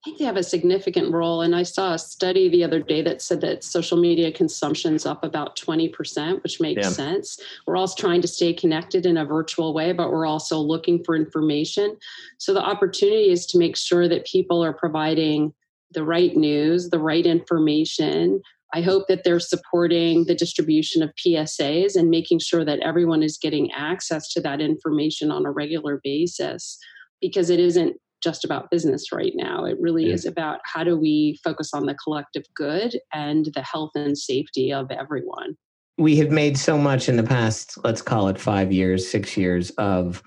I 0.00 0.08
think 0.08 0.18
they 0.18 0.24
have 0.24 0.38
a 0.38 0.42
significant 0.42 1.12
role. 1.12 1.42
And 1.42 1.54
I 1.54 1.62
saw 1.62 1.92
a 1.92 1.98
study 1.98 2.48
the 2.48 2.64
other 2.64 2.80
day 2.80 3.02
that 3.02 3.20
said 3.20 3.42
that 3.42 3.62
social 3.62 3.98
media 3.98 4.32
consumption's 4.32 5.04
up 5.04 5.22
about 5.22 5.58
20%, 5.58 6.42
which 6.42 6.58
makes 6.58 6.86
yeah. 6.86 6.90
sense. 6.90 7.38
We're 7.66 7.76
all 7.76 7.86
trying 7.86 8.22
to 8.22 8.28
stay 8.28 8.54
connected 8.54 9.04
in 9.04 9.18
a 9.18 9.26
virtual 9.26 9.74
way, 9.74 9.92
but 9.92 10.10
we're 10.10 10.24
also 10.24 10.58
looking 10.58 11.04
for 11.04 11.14
information. 11.14 11.98
So 12.38 12.54
the 12.54 12.62
opportunity 12.62 13.30
is 13.30 13.44
to 13.46 13.58
make 13.58 13.76
sure 13.76 14.08
that 14.08 14.24
people 14.24 14.64
are 14.64 14.72
providing 14.72 15.52
the 15.90 16.04
right 16.04 16.34
news, 16.34 16.88
the 16.88 16.98
right 16.98 17.26
information. 17.26 18.40
I 18.72 18.80
hope 18.80 19.06
that 19.08 19.22
they're 19.22 19.38
supporting 19.38 20.24
the 20.24 20.34
distribution 20.34 21.02
of 21.02 21.10
PSAs 21.22 21.94
and 21.94 22.08
making 22.08 22.38
sure 22.38 22.64
that 22.64 22.80
everyone 22.80 23.22
is 23.22 23.36
getting 23.36 23.70
access 23.72 24.32
to 24.32 24.40
that 24.40 24.62
information 24.62 25.30
on 25.30 25.44
a 25.44 25.50
regular 25.50 26.00
basis 26.02 26.78
because 27.20 27.50
it 27.50 27.60
isn't 27.60 27.96
just 28.22 28.44
about 28.44 28.70
business 28.70 29.12
right 29.12 29.32
now. 29.34 29.64
It 29.64 29.76
really 29.80 30.06
yeah. 30.06 30.14
is 30.14 30.26
about 30.26 30.60
how 30.64 30.84
do 30.84 30.96
we 30.96 31.38
focus 31.42 31.70
on 31.72 31.86
the 31.86 31.94
collective 31.94 32.44
good 32.54 32.98
and 33.12 33.48
the 33.54 33.62
health 33.62 33.90
and 33.94 34.16
safety 34.16 34.72
of 34.72 34.90
everyone. 34.90 35.56
We 35.98 36.16
have 36.16 36.30
made 36.30 36.56
so 36.56 36.78
much 36.78 37.08
in 37.08 37.16
the 37.16 37.22
past, 37.22 37.78
let's 37.84 38.02
call 38.02 38.28
it 38.28 38.38
five 38.38 38.72
years, 38.72 39.08
six 39.08 39.36
years, 39.36 39.70
of 39.70 40.22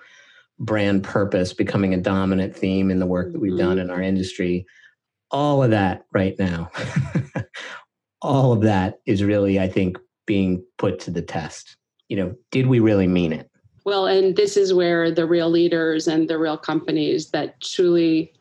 brand 0.60 1.04
purpose 1.04 1.54
becoming 1.54 1.94
a 1.94 1.98
dominant 1.98 2.56
theme 2.56 2.92
in 2.92 3.00
the 3.00 3.06
work 3.06 3.32
that 3.32 3.40
we've 3.40 3.54
mm-hmm. 3.54 3.70
done 3.70 3.80
in 3.80 3.90
our 3.90 4.02
industry. 4.02 4.66
All 5.32 5.64
of 5.64 5.72
that 5.72 6.04
right 6.14 6.36
now, 6.38 6.70
all 8.22 8.52
of 8.52 8.62
that 8.62 9.00
is 9.06 9.24
really, 9.24 9.60
I 9.60 9.68
think, 9.68 9.98
being 10.26 10.64
put 10.78 11.00
to 11.02 11.12
the 11.12 11.22
test. 11.22 11.76
You 12.08 12.18
know, 12.18 12.36
did 12.52 12.68
we 12.68 12.80
really 12.80 13.08
mean 13.08 13.34
it? 13.34 13.50
Well, 13.86 14.08
and 14.08 14.36
this 14.36 14.56
is 14.56 14.74
where 14.74 15.12
the 15.12 15.26
real 15.26 15.50
leaders 15.50 16.08
and 16.08 16.30
the 16.30 16.38
real 16.38 16.58
companies 16.58 17.32
that 17.32 17.60
truly 17.62 18.34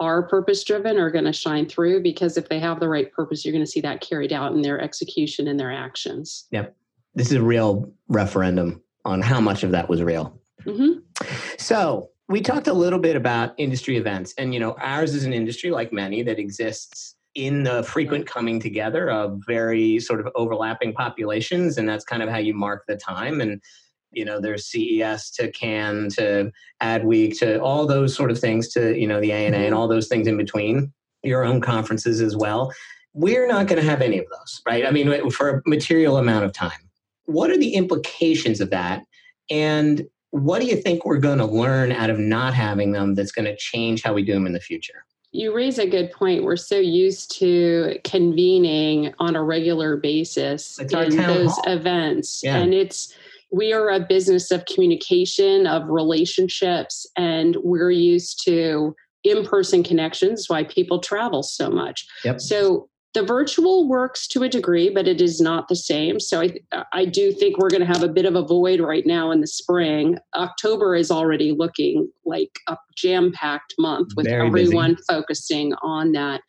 are 0.00 0.22
purpose 0.22 0.62
driven 0.64 0.98
are 0.98 1.10
going 1.10 1.24
to 1.24 1.32
shine 1.32 1.66
through 1.66 2.02
because 2.02 2.36
if 2.36 2.48
they 2.48 2.60
have 2.60 2.80
the 2.80 2.88
right 2.88 3.12
purpose, 3.12 3.44
you're 3.44 3.52
going 3.52 3.64
to 3.64 3.70
see 3.70 3.80
that 3.80 4.00
carried 4.00 4.32
out 4.32 4.52
in 4.52 4.62
their 4.62 4.80
execution 4.80 5.48
and 5.48 5.58
their 5.58 5.72
actions. 5.72 6.46
Yep. 6.50 6.74
This 7.14 7.28
is 7.28 7.34
a 7.34 7.42
real 7.42 7.92
referendum 8.08 8.82
on 9.04 9.22
how 9.22 9.40
much 9.40 9.62
of 9.62 9.72
that 9.72 9.88
was 9.88 10.02
real. 10.02 10.38
Mm-hmm. 10.64 11.00
So, 11.58 12.10
we 12.28 12.42
talked 12.42 12.68
a 12.68 12.74
little 12.74 12.98
bit 12.98 13.16
about 13.16 13.54
industry 13.56 13.96
events, 13.96 14.34
and 14.36 14.52
you 14.52 14.60
know, 14.60 14.76
ours 14.78 15.14
is 15.14 15.24
an 15.24 15.32
industry 15.32 15.70
like 15.70 15.94
many 15.94 16.22
that 16.22 16.38
exists 16.38 17.16
in 17.34 17.62
the 17.62 17.82
frequent 17.84 18.26
coming 18.26 18.60
together 18.60 19.10
of 19.10 19.40
very 19.46 19.98
sort 19.98 20.20
of 20.20 20.28
overlapping 20.34 20.92
populations, 20.92 21.78
and 21.78 21.88
that's 21.88 22.04
kind 22.04 22.22
of 22.22 22.28
how 22.28 22.36
you 22.36 22.52
mark 22.52 22.84
the 22.86 22.96
time. 22.96 23.40
And 23.40 23.62
you 24.12 24.24
know 24.24 24.40
there's 24.40 24.66
CES 24.66 25.30
to 25.32 25.50
Cannes 25.52 26.16
to 26.16 26.50
ad 26.80 27.04
week 27.04 27.38
to 27.38 27.60
all 27.60 27.86
those 27.86 28.14
sort 28.14 28.30
of 28.30 28.38
things 28.38 28.68
to 28.68 28.98
you 28.98 29.06
know 29.06 29.20
the 29.20 29.32
ANA 29.32 29.56
and 29.56 29.66
mm-hmm. 29.66 29.76
all 29.76 29.88
those 29.88 30.08
things 30.08 30.26
in 30.26 30.36
between 30.36 30.92
your 31.22 31.44
own 31.44 31.60
conferences 31.60 32.20
as 32.20 32.36
well 32.36 32.72
we're 33.14 33.48
not 33.48 33.66
going 33.66 33.80
to 33.80 33.88
have 33.88 34.00
any 34.00 34.18
of 34.18 34.26
those 34.30 34.62
right 34.66 34.86
i 34.86 34.90
mean 34.90 35.30
for 35.30 35.50
a 35.50 35.62
material 35.66 36.16
amount 36.16 36.44
of 36.44 36.52
time 36.52 36.78
what 37.24 37.50
are 37.50 37.56
the 37.56 37.74
implications 37.74 38.60
of 38.60 38.70
that 38.70 39.02
and 39.50 40.06
what 40.30 40.60
do 40.60 40.66
you 40.66 40.76
think 40.76 41.04
we're 41.04 41.18
going 41.18 41.38
to 41.38 41.46
learn 41.46 41.90
out 41.90 42.10
of 42.10 42.18
not 42.18 42.54
having 42.54 42.92
them 42.92 43.14
that's 43.14 43.32
going 43.32 43.44
to 43.44 43.56
change 43.56 44.02
how 44.02 44.12
we 44.12 44.22
do 44.22 44.32
them 44.32 44.46
in 44.46 44.52
the 44.52 44.60
future 44.60 45.04
you 45.30 45.54
raise 45.54 45.78
a 45.78 45.86
good 45.86 46.10
point. 46.10 46.42
We're 46.42 46.56
so 46.56 46.78
used 46.78 47.38
to 47.38 47.98
convening 48.02 49.12
on 49.18 49.36
a 49.36 49.42
regular 49.42 49.96
basis 49.98 50.78
it's 50.78 50.92
in 50.92 51.16
those 51.16 51.52
hall. 51.52 51.64
events. 51.66 52.42
Yeah. 52.42 52.56
And 52.56 52.72
it's 52.72 53.14
we 53.50 53.72
are 53.72 53.88
a 53.90 54.00
business 54.00 54.50
of 54.50 54.64
communication, 54.66 55.66
of 55.66 55.82
relationships, 55.88 57.06
and 57.16 57.56
we're 57.62 57.90
used 57.90 58.42
to 58.44 58.94
in 59.24 59.44
person 59.44 59.82
connections, 59.82 60.44
why 60.48 60.64
people 60.64 61.00
travel 61.00 61.42
so 61.42 61.70
much. 61.70 62.06
Yep. 62.24 62.40
So 62.40 62.88
the 63.14 63.22
virtual 63.22 63.88
works 63.88 64.28
to 64.28 64.42
a 64.42 64.48
degree, 64.48 64.90
but 64.90 65.08
it 65.08 65.20
is 65.20 65.40
not 65.40 65.68
the 65.68 65.76
same. 65.76 66.20
So 66.20 66.40
I, 66.40 66.54
I 66.92 67.04
do 67.04 67.32
think 67.32 67.58
we're 67.58 67.70
going 67.70 67.80
to 67.80 67.86
have 67.86 68.02
a 68.02 68.08
bit 68.08 68.26
of 68.26 68.34
a 68.34 68.44
void 68.44 68.80
right 68.80 69.06
now 69.06 69.30
in 69.30 69.40
the 69.40 69.46
spring. 69.46 70.18
October 70.36 70.94
is 70.94 71.10
already 71.10 71.52
looking 71.52 72.10
like 72.26 72.60
a 72.68 72.76
jam 72.96 73.32
packed 73.32 73.74
month 73.78 74.10
with 74.14 74.26
Very 74.26 74.46
everyone 74.46 74.92
busy. 74.92 75.04
focusing 75.08 75.72
on 75.82 76.12
that 76.12 76.42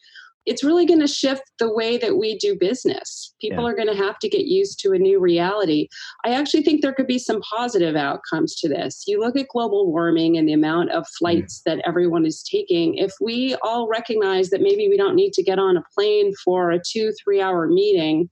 it's 0.50 0.63
really 0.63 0.84
going 0.84 1.00
to 1.00 1.08
shift 1.08 1.44
the 1.60 1.72
way 1.72 1.96
that 2.00 2.18
we 2.18 2.36
do 2.36 2.58
business. 2.60 3.36
People 3.39 3.63
yeah. 3.63 3.70
are 3.70 3.75
going 3.75 3.88
to 3.88 3.96
have 3.96 4.18
to 4.18 4.27
get 4.27 4.46
used 4.46 4.79
to 4.79 4.94
a 4.94 4.98
new 4.98 5.20
reality. 5.20 5.88
I 6.25 6.32
actually 6.32 6.63
think 6.63 6.82
there 6.82 6.91
could 6.91 7.06
be 7.06 7.20
some 7.20 7.39
positive 7.41 7.96
outcomes 7.96 8.56
to 8.56 8.68
this. 8.68 9.03
You 9.06 9.20
look 9.20 9.38
at 9.38 9.48
global 9.50 9.91
warming 9.91 10.38
and 10.38 10.50
the 10.50 10.53
amount 10.53 10.89
of 10.89 11.06
flights 11.20 11.60
mm. 11.60 11.63
that 11.65 11.84
everyone 11.86 12.25
is 12.25 12.41
taking. 12.41 12.96
If 12.96 13.13
we 13.22 13.56
all 13.62 13.88
recognize 13.88 14.50
that 14.50 14.62
maybe 14.62 14.89
we 14.89 14.98
don't 14.98 15.15
need 15.15 15.34
to 15.34 15.44
get 15.44 15.60
on 15.60 15.77
a 15.77 15.84
plane 15.94 16.34
for 16.44 16.72
a 16.72 16.79
two, 16.84 17.13
three 17.24 17.39
hour 17.39 17.68
meeting, 17.68 18.27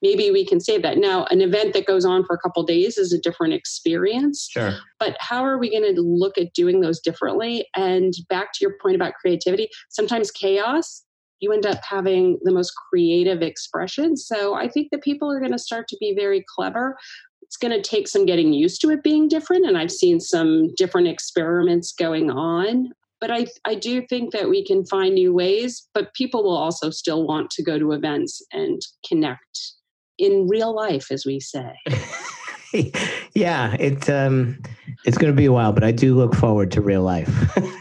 maybe 0.00 0.30
we 0.30 0.46
can 0.46 0.60
save 0.60 0.80
that. 0.80 0.96
Now, 0.96 1.26
an 1.26 1.42
event 1.42 1.74
that 1.74 1.84
goes 1.84 2.06
on 2.06 2.24
for 2.24 2.34
a 2.34 2.38
couple 2.38 2.62
days 2.62 2.96
is 2.96 3.12
a 3.12 3.20
different 3.20 3.52
experience. 3.52 4.48
Sure. 4.50 4.72
But 4.98 5.18
how 5.20 5.44
are 5.44 5.58
we 5.58 5.70
going 5.70 5.94
to 5.94 6.00
look 6.00 6.38
at 6.38 6.54
doing 6.54 6.80
those 6.80 7.00
differently? 7.00 7.66
And 7.76 8.14
back 8.30 8.54
to 8.54 8.58
your 8.62 8.76
point 8.80 8.96
about 8.96 9.12
creativity, 9.20 9.68
sometimes 9.90 10.30
chaos, 10.30 11.04
you 11.40 11.52
end 11.52 11.66
up 11.66 11.80
having 11.82 12.38
the 12.42 12.52
most 12.52 12.72
creative 12.90 13.42
expression. 13.42 14.16
So 14.16 14.54
I 14.54 14.68
think 14.68 14.88
that 14.90 15.02
people 15.02 15.30
are 15.30 15.40
going 15.40 15.52
to 15.52 15.58
start 15.58 15.88
to 15.88 15.96
be 15.98 16.14
very 16.14 16.44
clever. 16.54 16.96
It's 17.42 17.56
going 17.56 17.72
to 17.72 17.82
take 17.82 18.08
some 18.08 18.26
getting 18.26 18.52
used 18.52 18.80
to 18.82 18.90
it 18.90 19.02
being 19.02 19.28
different. 19.28 19.66
And 19.66 19.76
I've 19.76 19.90
seen 19.90 20.20
some 20.20 20.74
different 20.76 21.08
experiments 21.08 21.92
going 21.92 22.30
on 22.30 22.90
but 23.20 23.30
I, 23.30 23.48
I 23.66 23.74
do 23.74 24.00
think 24.06 24.32
that 24.32 24.48
we 24.48 24.64
can 24.64 24.86
find 24.86 25.14
new 25.14 25.34
ways 25.34 25.86
but 25.92 26.14
people 26.14 26.42
will 26.42 26.56
also 26.56 26.88
still 26.88 27.26
want 27.26 27.50
to 27.50 27.62
go 27.62 27.78
to 27.78 27.92
events 27.92 28.42
and 28.50 28.80
connect 29.06 29.74
in 30.20 30.46
real 30.48 30.74
life, 30.74 31.10
as 31.10 31.24
we 31.26 31.40
say. 31.40 31.72
yeah, 33.34 33.74
it's 33.80 34.08
um, 34.08 34.60
it's 35.04 35.18
going 35.18 35.32
to 35.32 35.36
be 35.36 35.46
a 35.46 35.52
while, 35.52 35.72
but 35.72 35.82
I 35.82 35.90
do 35.90 36.14
look 36.14 36.34
forward 36.34 36.70
to 36.72 36.80
real 36.80 37.02
life. 37.02 37.28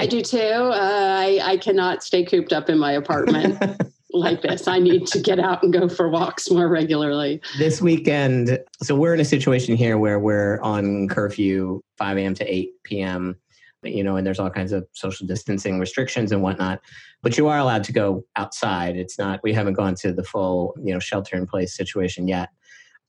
I 0.00 0.06
do 0.06 0.22
too. 0.22 0.38
Uh, 0.38 1.16
I, 1.20 1.40
I 1.42 1.56
cannot 1.58 2.02
stay 2.02 2.24
cooped 2.24 2.54
up 2.54 2.70
in 2.70 2.78
my 2.78 2.92
apartment 2.92 3.62
like 4.14 4.40
this. 4.40 4.66
I 4.66 4.78
need 4.78 5.06
to 5.08 5.20
get 5.20 5.38
out 5.38 5.62
and 5.62 5.74
go 5.74 5.90
for 5.90 6.08
walks 6.08 6.50
more 6.50 6.68
regularly. 6.68 7.42
This 7.58 7.82
weekend, 7.82 8.58
so 8.82 8.96
we're 8.96 9.12
in 9.12 9.20
a 9.20 9.26
situation 9.26 9.76
here 9.76 9.98
where 9.98 10.18
we're 10.18 10.58
on 10.62 11.06
curfew 11.08 11.82
5 11.98 12.16
a.m. 12.16 12.32
to 12.34 12.50
8 12.50 12.70
p.m 12.84 13.36
you 13.82 14.04
know, 14.04 14.16
and 14.16 14.26
there's 14.26 14.38
all 14.38 14.50
kinds 14.50 14.72
of 14.72 14.86
social 14.92 15.26
distancing 15.26 15.78
restrictions 15.78 16.32
and 16.32 16.42
whatnot. 16.42 16.80
But 17.22 17.38
you 17.38 17.48
are 17.48 17.58
allowed 17.58 17.84
to 17.84 17.92
go 17.92 18.24
outside. 18.36 18.96
It's 18.96 19.18
not, 19.18 19.40
we 19.42 19.52
haven't 19.52 19.74
gone 19.74 19.94
to 19.96 20.12
the 20.12 20.24
full, 20.24 20.74
you 20.82 20.92
know, 20.92 20.98
shelter 20.98 21.36
in 21.36 21.46
place 21.46 21.74
situation 21.74 22.28
yet. 22.28 22.50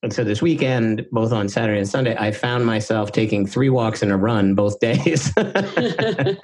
And 0.03 0.11
so 0.11 0.23
this 0.23 0.41
weekend, 0.41 1.05
both 1.11 1.31
on 1.31 1.47
Saturday 1.47 1.79
and 1.79 1.87
Sunday, 1.87 2.15
I 2.17 2.31
found 2.31 2.65
myself 2.65 3.11
taking 3.11 3.45
three 3.45 3.69
walks 3.69 4.01
and 4.01 4.11
a 4.11 4.17
run 4.17 4.55
both 4.55 4.79
days. 4.79 5.31
there 5.35 6.37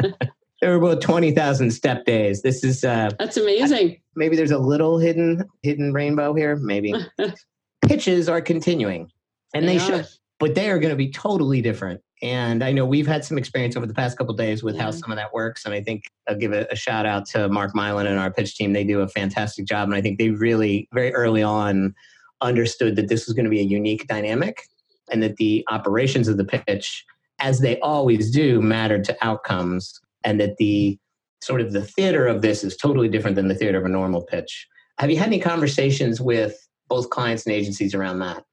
were 0.61 0.75
about 0.75 1.01
20,000 1.01 1.71
step 1.71 2.05
days. 2.05 2.43
This 2.43 2.63
is, 2.63 2.83
uh, 2.83 3.11
that's 3.17 3.37
amazing. 3.37 3.99
Maybe 4.15 4.35
there's 4.35 4.51
a 4.51 4.59
little 4.59 4.99
hidden, 4.99 5.43
hidden 5.63 5.91
rainbow 5.91 6.33
here. 6.35 6.55
Maybe 6.55 6.93
pitches 7.87 8.29
are 8.29 8.41
continuing 8.41 9.11
and 9.55 9.67
they, 9.67 9.77
they 9.77 9.85
should, 9.85 10.07
but 10.39 10.53
they 10.53 10.69
are 10.69 10.77
going 10.77 10.91
to 10.91 10.97
be 10.97 11.09
totally 11.09 11.61
different 11.61 12.01
and 12.21 12.63
I 12.63 12.71
know 12.71 12.85
we've 12.85 13.07
had 13.07 13.23
some 13.23 13.37
experience 13.37 13.75
over 13.75 13.85
the 13.85 13.93
past 13.93 14.17
couple 14.17 14.33
days 14.33 14.63
with 14.63 14.75
yeah. 14.75 14.83
how 14.83 14.91
some 14.91 15.11
of 15.11 15.17
that 15.17 15.33
works. 15.33 15.65
And 15.65 15.73
I 15.73 15.81
think 15.81 16.05
I'll 16.27 16.35
give 16.35 16.51
a, 16.51 16.65
a, 16.71 16.75
shout 16.75 17.05
out 17.05 17.27
to 17.27 17.47
Mark 17.47 17.73
Mylan 17.75 18.07
and 18.07 18.17
our 18.17 18.31
pitch 18.31 18.55
team. 18.55 18.73
They 18.73 18.83
do 18.83 19.01
a 19.01 19.07
fantastic 19.07 19.65
job. 19.65 19.87
And 19.87 19.95
I 19.95 20.01
think 20.01 20.17
they 20.17 20.31
really, 20.31 20.89
very 20.93 21.13
early 21.13 21.43
on, 21.43 21.93
understood 22.41 22.95
that 22.95 23.07
this 23.07 23.25
was 23.25 23.33
going 23.33 23.45
to 23.45 23.49
be 23.49 23.59
a 23.59 23.63
unique 23.63 24.07
dynamic 24.07 24.63
and 25.11 25.23
that 25.23 25.37
the 25.37 25.65
operations 25.69 26.27
of 26.27 26.37
the 26.37 26.43
pitch, 26.43 27.05
as 27.39 27.59
they 27.59 27.79
always 27.79 28.31
do, 28.31 28.61
mattered 28.61 29.03
to 29.05 29.17
outcomes. 29.21 29.99
And 30.23 30.39
that 30.39 30.57
the 30.57 30.99
sort 31.41 31.61
of 31.61 31.71
the 31.71 31.83
theater 31.83 32.27
of 32.27 32.41
this 32.41 32.63
is 32.63 32.75
totally 32.75 33.07
different 33.07 33.35
than 33.35 33.47
the 33.47 33.55
theater 33.55 33.77
of 33.77 33.85
a 33.85 33.89
normal 33.89 34.23
pitch. 34.23 34.67
Have 34.99 35.09
you 35.09 35.17
had 35.17 35.27
any 35.27 35.39
conversations 35.39 36.19
with 36.19 36.67
both 36.89 37.09
clients 37.09 37.45
and 37.45 37.53
agencies 37.53 37.93
around 37.93 38.19
that? 38.19 38.43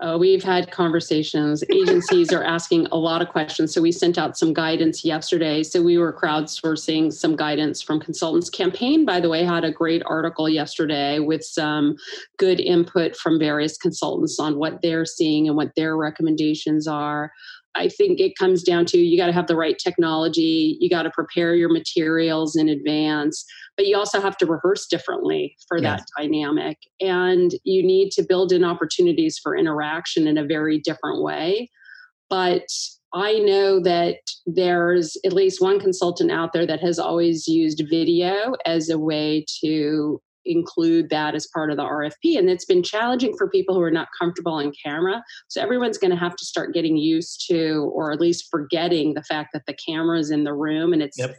Uh, 0.00 0.16
we've 0.18 0.44
had 0.44 0.70
conversations. 0.70 1.64
Agencies 1.72 2.32
are 2.32 2.44
asking 2.44 2.86
a 2.92 2.96
lot 2.96 3.20
of 3.20 3.28
questions. 3.28 3.74
So 3.74 3.82
we 3.82 3.90
sent 3.90 4.16
out 4.16 4.38
some 4.38 4.52
guidance 4.52 5.04
yesterday. 5.04 5.64
So 5.64 5.82
we 5.82 5.98
were 5.98 6.12
crowdsourcing 6.12 7.12
some 7.12 7.34
guidance 7.34 7.82
from 7.82 7.98
consultants. 7.98 8.48
Campaign, 8.48 9.04
by 9.04 9.18
the 9.18 9.28
way, 9.28 9.42
had 9.42 9.64
a 9.64 9.72
great 9.72 10.02
article 10.06 10.48
yesterday 10.48 11.18
with 11.18 11.44
some 11.44 11.96
good 12.36 12.60
input 12.60 13.16
from 13.16 13.38
various 13.38 13.76
consultants 13.76 14.38
on 14.38 14.58
what 14.58 14.80
they're 14.82 15.06
seeing 15.06 15.48
and 15.48 15.56
what 15.56 15.74
their 15.74 15.96
recommendations 15.96 16.86
are. 16.86 17.32
I 17.78 17.88
think 17.88 18.18
it 18.18 18.36
comes 18.36 18.62
down 18.62 18.84
to 18.86 18.98
you 18.98 19.16
got 19.16 19.26
to 19.26 19.32
have 19.32 19.46
the 19.46 19.56
right 19.56 19.78
technology, 19.78 20.76
you 20.80 20.90
got 20.90 21.04
to 21.04 21.10
prepare 21.10 21.54
your 21.54 21.70
materials 21.70 22.56
in 22.56 22.68
advance, 22.68 23.44
but 23.76 23.86
you 23.86 23.96
also 23.96 24.20
have 24.20 24.36
to 24.38 24.46
rehearse 24.46 24.86
differently 24.86 25.54
for 25.68 25.78
yes. 25.78 26.00
that 26.00 26.22
dynamic. 26.22 26.78
And 27.00 27.52
you 27.64 27.86
need 27.86 28.10
to 28.12 28.24
build 28.28 28.52
in 28.52 28.64
opportunities 28.64 29.38
for 29.40 29.56
interaction 29.56 30.26
in 30.26 30.36
a 30.36 30.44
very 30.44 30.80
different 30.80 31.22
way. 31.22 31.70
But 32.28 32.66
I 33.14 33.38
know 33.38 33.80
that 33.80 34.16
there's 34.44 35.16
at 35.24 35.32
least 35.32 35.62
one 35.62 35.80
consultant 35.80 36.30
out 36.30 36.52
there 36.52 36.66
that 36.66 36.80
has 36.80 36.98
always 36.98 37.46
used 37.46 37.82
video 37.88 38.54
as 38.66 38.90
a 38.90 38.98
way 38.98 39.46
to 39.64 40.20
include 40.48 41.10
that 41.10 41.34
as 41.34 41.46
part 41.46 41.70
of 41.70 41.76
the 41.76 41.84
RFP. 41.84 42.38
And 42.38 42.48
it's 42.48 42.64
been 42.64 42.82
challenging 42.82 43.36
for 43.36 43.48
people 43.48 43.74
who 43.74 43.82
are 43.82 43.90
not 43.90 44.08
comfortable 44.18 44.52
on 44.52 44.72
camera. 44.84 45.22
So 45.48 45.60
everyone's 45.60 45.98
going 45.98 46.10
to 46.10 46.16
have 46.16 46.36
to 46.36 46.44
start 46.44 46.74
getting 46.74 46.96
used 46.96 47.44
to, 47.48 47.90
or 47.94 48.12
at 48.12 48.20
least 48.20 48.48
forgetting 48.50 49.14
the 49.14 49.22
fact 49.22 49.50
that 49.52 49.66
the 49.66 49.74
camera 49.74 50.18
is 50.18 50.30
in 50.30 50.44
the 50.44 50.54
room 50.54 50.92
and 50.92 51.02
it's. 51.02 51.18
Yep. 51.18 51.36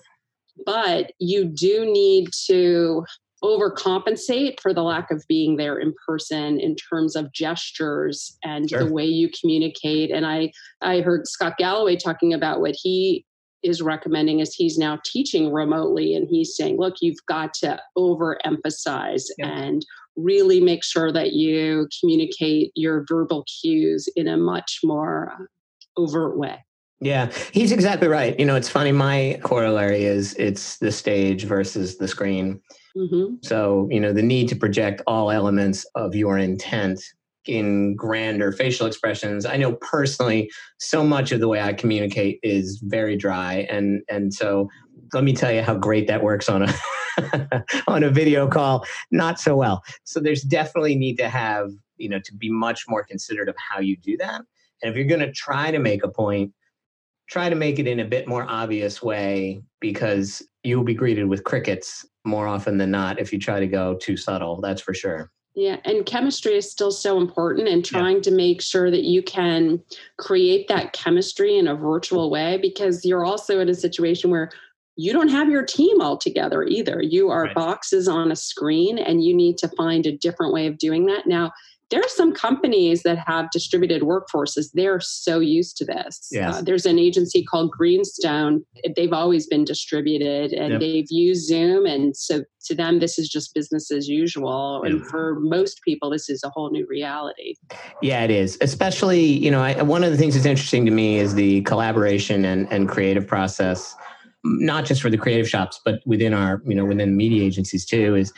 But 0.66 1.14
you 1.20 1.46
do 1.46 1.86
need 1.86 2.30
to 2.48 3.06
overcompensate 3.44 4.60
for 4.60 4.74
the 4.74 4.84
lack 4.84 5.12
of 5.12 5.24
being 5.30 5.56
there 5.56 5.78
in 5.78 5.94
person 6.06 6.60
in 6.60 6.76
terms 6.76 7.16
of 7.16 7.32
gestures 7.32 8.38
and 8.44 8.70
sure. 8.70 8.84
the 8.84 8.92
way 8.92 9.06
you 9.06 9.30
communicate 9.40 10.12
and 10.12 10.26
i 10.26 10.52
i 10.82 11.00
heard 11.00 11.26
scott 11.26 11.54
galloway 11.58 11.96
talking 11.96 12.34
about 12.34 12.60
what 12.60 12.76
he 12.76 13.26
is 13.64 13.82
recommending 13.82 14.40
is 14.40 14.54
he's 14.54 14.78
now 14.78 15.00
teaching 15.06 15.52
remotely 15.52 16.16
and 16.16 16.28
he's 16.30 16.56
saying 16.56 16.78
look 16.78 16.96
you've 17.02 17.26
got 17.28 17.54
to 17.54 17.80
overemphasize 17.98 19.26
yeah. 19.38 19.48
and 19.48 19.86
really 20.16 20.60
make 20.60 20.84
sure 20.84 21.12
that 21.12 21.34
you 21.34 21.88
communicate 22.00 22.72
your 22.76 23.06
verbal 23.08 23.46
cues 23.62 24.08
in 24.16 24.28
a 24.28 24.38
much 24.38 24.80
more 24.84 25.50
overt 25.98 26.38
way 26.38 26.64
yeah 27.02 27.32
he's 27.52 27.72
exactly 27.72 28.08
right 28.08 28.40
you 28.40 28.46
know 28.46 28.56
it's 28.56 28.70
funny 28.70 28.92
my 28.92 29.40
corollary 29.44 30.04
is 30.04 30.34
it's 30.36 30.78
the 30.78 30.92
stage 30.92 31.46
versus 31.46 31.98
the 31.98 32.08
screen 32.08 32.60
mm-hmm. 32.96 33.36
so 33.42 33.88
you 33.92 34.00
know 34.00 34.14
the 34.14 34.22
need 34.22 34.48
to 34.48 34.56
project 34.56 35.02
all 35.08 35.32
elements 35.32 35.86
of 35.96 36.16
your 36.16 36.38
intent 36.38 37.02
in 37.50 37.96
grander 37.96 38.52
facial 38.52 38.86
expressions. 38.86 39.46
I 39.46 39.58
know 39.58 39.74
personally, 39.74 40.52
so 40.78 41.04
much 41.04 41.32
of 41.32 41.40
the 41.40 41.48
way 41.48 41.60
I 41.60 41.74
communicate 41.74 42.40
is 42.44 42.80
very 42.84 43.18
dry, 43.18 43.68
and 43.70 44.04
and 44.08 44.34
so 44.34 44.70
let 45.14 45.24
me 45.24 45.34
tell 45.34 45.52
you 45.52 45.64
how 45.64 45.76
great 45.76 46.08
that 46.08 46.24
works 46.24 46.48
on 46.48 46.64
a 46.64 47.66
on 47.88 48.04
a 48.04 48.12
video 48.12 48.48
call. 48.48 48.86
Not 49.12 49.40
so 49.40 49.56
well. 49.56 49.84
So 50.04 50.20
there's 50.20 50.44
definitely 50.44 50.96
need 50.96 51.18
to 51.18 51.28
have 51.28 51.72
you 51.98 52.08
know 52.08 52.20
to 52.20 52.36
be 52.36 52.52
much 52.52 52.86
more 52.88 53.04
considerate 53.04 53.50
of 53.50 53.56
how 53.58 53.80
you 53.80 53.98
do 53.98 54.16
that. 54.18 54.42
And 54.82 54.92
if 54.92 54.96
you're 54.96 55.06
going 55.06 55.20
to 55.20 55.32
try 55.32 55.72
to 55.72 55.80
make 55.80 56.04
a 56.04 56.10
point, 56.10 56.54
try 57.30 57.50
to 57.50 57.56
make 57.56 57.80
it 57.80 57.88
in 57.88 58.00
a 58.00 58.06
bit 58.06 58.28
more 58.28 58.46
obvious 58.48 59.02
way 59.02 59.62
because 59.82 60.42
you'll 60.64 60.84
be 60.84 60.94
greeted 60.94 61.26
with 61.26 61.44
crickets 61.44 62.06
more 62.26 62.48
often 62.48 62.78
than 62.78 62.92
not 62.92 63.20
if 63.20 63.34
you 63.34 63.40
try 63.40 63.60
to 63.60 63.68
go 63.68 63.96
too 63.96 64.16
subtle. 64.16 64.62
That's 64.62 64.82
for 64.82 64.94
sure. 64.94 65.32
Yeah, 65.60 65.76
and 65.84 66.06
chemistry 66.06 66.56
is 66.56 66.72
still 66.72 66.90
so 66.90 67.18
important 67.18 67.68
and 67.68 67.84
trying 67.84 68.16
yeah. 68.16 68.22
to 68.22 68.32
make 68.32 68.62
sure 68.62 68.90
that 68.90 69.04
you 69.04 69.22
can 69.22 69.84
create 70.18 70.70
that 70.70 70.94
chemistry 70.94 71.58
in 71.58 71.68
a 71.68 71.76
virtual 71.76 72.30
way 72.30 72.58
because 72.62 73.04
you're 73.04 73.26
also 73.26 73.60
in 73.60 73.68
a 73.68 73.76
situation 73.76 74.32
where 74.32 74.52
you 74.96 75.12
don't 75.12 75.28
have 75.28 75.50
your 75.50 75.66
team 75.66 76.00
all 76.00 76.16
together 76.16 76.64
either. 76.64 77.02
You 77.02 77.30
are 77.30 77.44
right. 77.44 77.56
boxes 77.56 78.08
on 78.08 78.32
a 78.32 78.38
screen 78.38 78.98
and 78.98 79.22
you 79.22 79.36
need 79.36 79.58
to 79.58 79.68
find 79.68 80.06
a 80.06 80.16
different 80.16 80.54
way 80.54 80.66
of 80.66 80.78
doing 80.78 81.08
that. 81.08 81.28
Now, 81.28 81.52
there 81.90 82.00
are 82.00 82.10
some 82.10 82.34
companies 82.34 83.04
that 83.04 83.18
have 83.18 83.50
distributed 83.52 84.04
workforces. 84.04 84.68
They're 84.74 85.00
so 85.00 85.40
used 85.40 85.76
to 85.78 85.86
this. 85.86 86.28
Yes. 86.32 86.56
Uh, 86.56 86.62
there's 86.62 86.86
an 86.86 87.00
agency 87.00 87.44
called 87.44 87.72
Greenstone. 87.72 88.64
They've 88.96 89.14
always 89.14 89.48
been 89.48 89.66
distributed 89.66 90.54
and 90.54 90.74
yep. 90.74 90.82
they've 90.82 91.08
used 91.10 91.48
Zoom. 91.48 91.86
And 91.86 92.16
so 92.16 92.44
to 92.66 92.76
them, 92.76 93.00
this 93.00 93.18
is 93.18 93.28
just 93.28 93.54
business 93.56 93.92
as 93.92 94.08
usual. 94.08 94.84
And 94.84 95.06
for 95.08 95.40
most 95.40 95.82
people, 95.84 96.12
this 96.12 96.30
is 96.30 96.44
a 96.44 96.50
whole 96.50 96.70
new 96.70 96.86
reality. 96.88 97.56
Yeah, 98.02 98.24
it 98.24 98.32
is. 98.32 98.58
Especially, 98.62 99.22
you 99.22 99.50
know, 99.50 99.62
I, 99.62 99.82
one 99.82 100.04
of 100.04 100.12
the 100.12 100.18
things 100.18 100.36
that's 100.36 100.46
interesting 100.46 100.86
to 100.86 100.92
me 100.92 101.18
is 101.18 101.34
the 101.34 101.62
collaboration 101.62 102.46
and, 102.46 102.72
and 102.72 102.88
creative 102.88 103.26
process, 103.26 103.96
not 104.44 104.86
just 104.86 105.02
for 105.02 105.10
the 105.10 105.18
creative 105.18 105.50
shops, 105.50 105.82
but 105.84 106.02
within 106.06 106.34
our, 106.34 106.62
you 106.66 106.76
know, 106.76 106.86
within 106.86 107.18
media 107.18 107.44
agencies 107.44 107.86
too, 107.86 108.16
is 108.16 108.32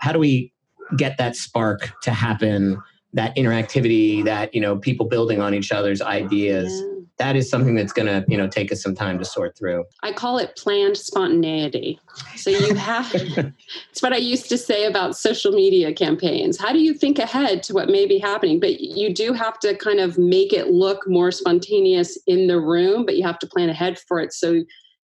how 0.00 0.12
do 0.12 0.18
we 0.18 0.52
get 0.96 1.16
that 1.18 1.36
spark 1.36 1.90
to 2.02 2.10
happen? 2.10 2.80
That 3.14 3.34
interactivity, 3.36 4.24
that 4.24 4.54
you 4.54 4.60
know, 4.60 4.76
people 4.76 5.06
building 5.06 5.40
on 5.40 5.54
each 5.54 5.72
other's 5.72 6.02
ideas. 6.02 6.84
that 7.16 7.34
is 7.34 7.50
something 7.50 7.74
that's 7.74 7.92
going 7.92 8.06
to, 8.06 8.24
you 8.28 8.36
know, 8.36 8.46
take 8.46 8.70
us 8.70 8.80
some 8.80 8.94
time 8.94 9.18
to 9.18 9.24
sort 9.24 9.56
through. 9.58 9.84
I 10.04 10.12
call 10.12 10.38
it 10.38 10.54
planned 10.56 10.96
spontaneity. 10.96 11.98
So 12.36 12.50
you 12.50 12.76
have, 12.76 13.10
it's 13.90 14.00
what 14.00 14.12
I 14.12 14.18
used 14.18 14.48
to 14.50 14.58
say 14.58 14.84
about 14.84 15.16
social 15.16 15.50
media 15.50 15.92
campaigns. 15.92 16.58
How 16.58 16.72
do 16.72 16.78
you 16.78 16.94
think 16.94 17.18
ahead 17.18 17.64
to 17.64 17.74
what 17.74 17.88
may 17.88 18.06
be 18.06 18.18
happening? 18.18 18.60
But 18.60 18.80
you 18.80 19.12
do 19.12 19.32
have 19.32 19.58
to 19.60 19.74
kind 19.76 19.98
of 19.98 20.16
make 20.16 20.52
it 20.52 20.68
look 20.68 21.08
more 21.08 21.32
spontaneous 21.32 22.16
in 22.28 22.46
the 22.46 22.60
room, 22.60 23.04
but 23.04 23.16
you 23.16 23.24
have 23.24 23.40
to 23.40 23.48
plan 23.48 23.68
ahead 23.68 23.98
for 23.98 24.20
it. 24.20 24.32
So 24.32 24.62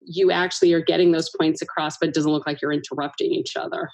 you 0.01 0.33
actually 0.33 0.73
are 0.73 0.83
getting 0.83 1.13
those 1.13 1.31
points 1.31 1.63
across, 1.63 1.99
but 1.99 2.09
it 2.09 2.15
doesn't 2.17 2.33
look 2.33 2.47
like 2.49 2.61
you're 2.61 2.73
interrupting 2.73 3.31
each 3.31 3.57
other. 3.57 3.89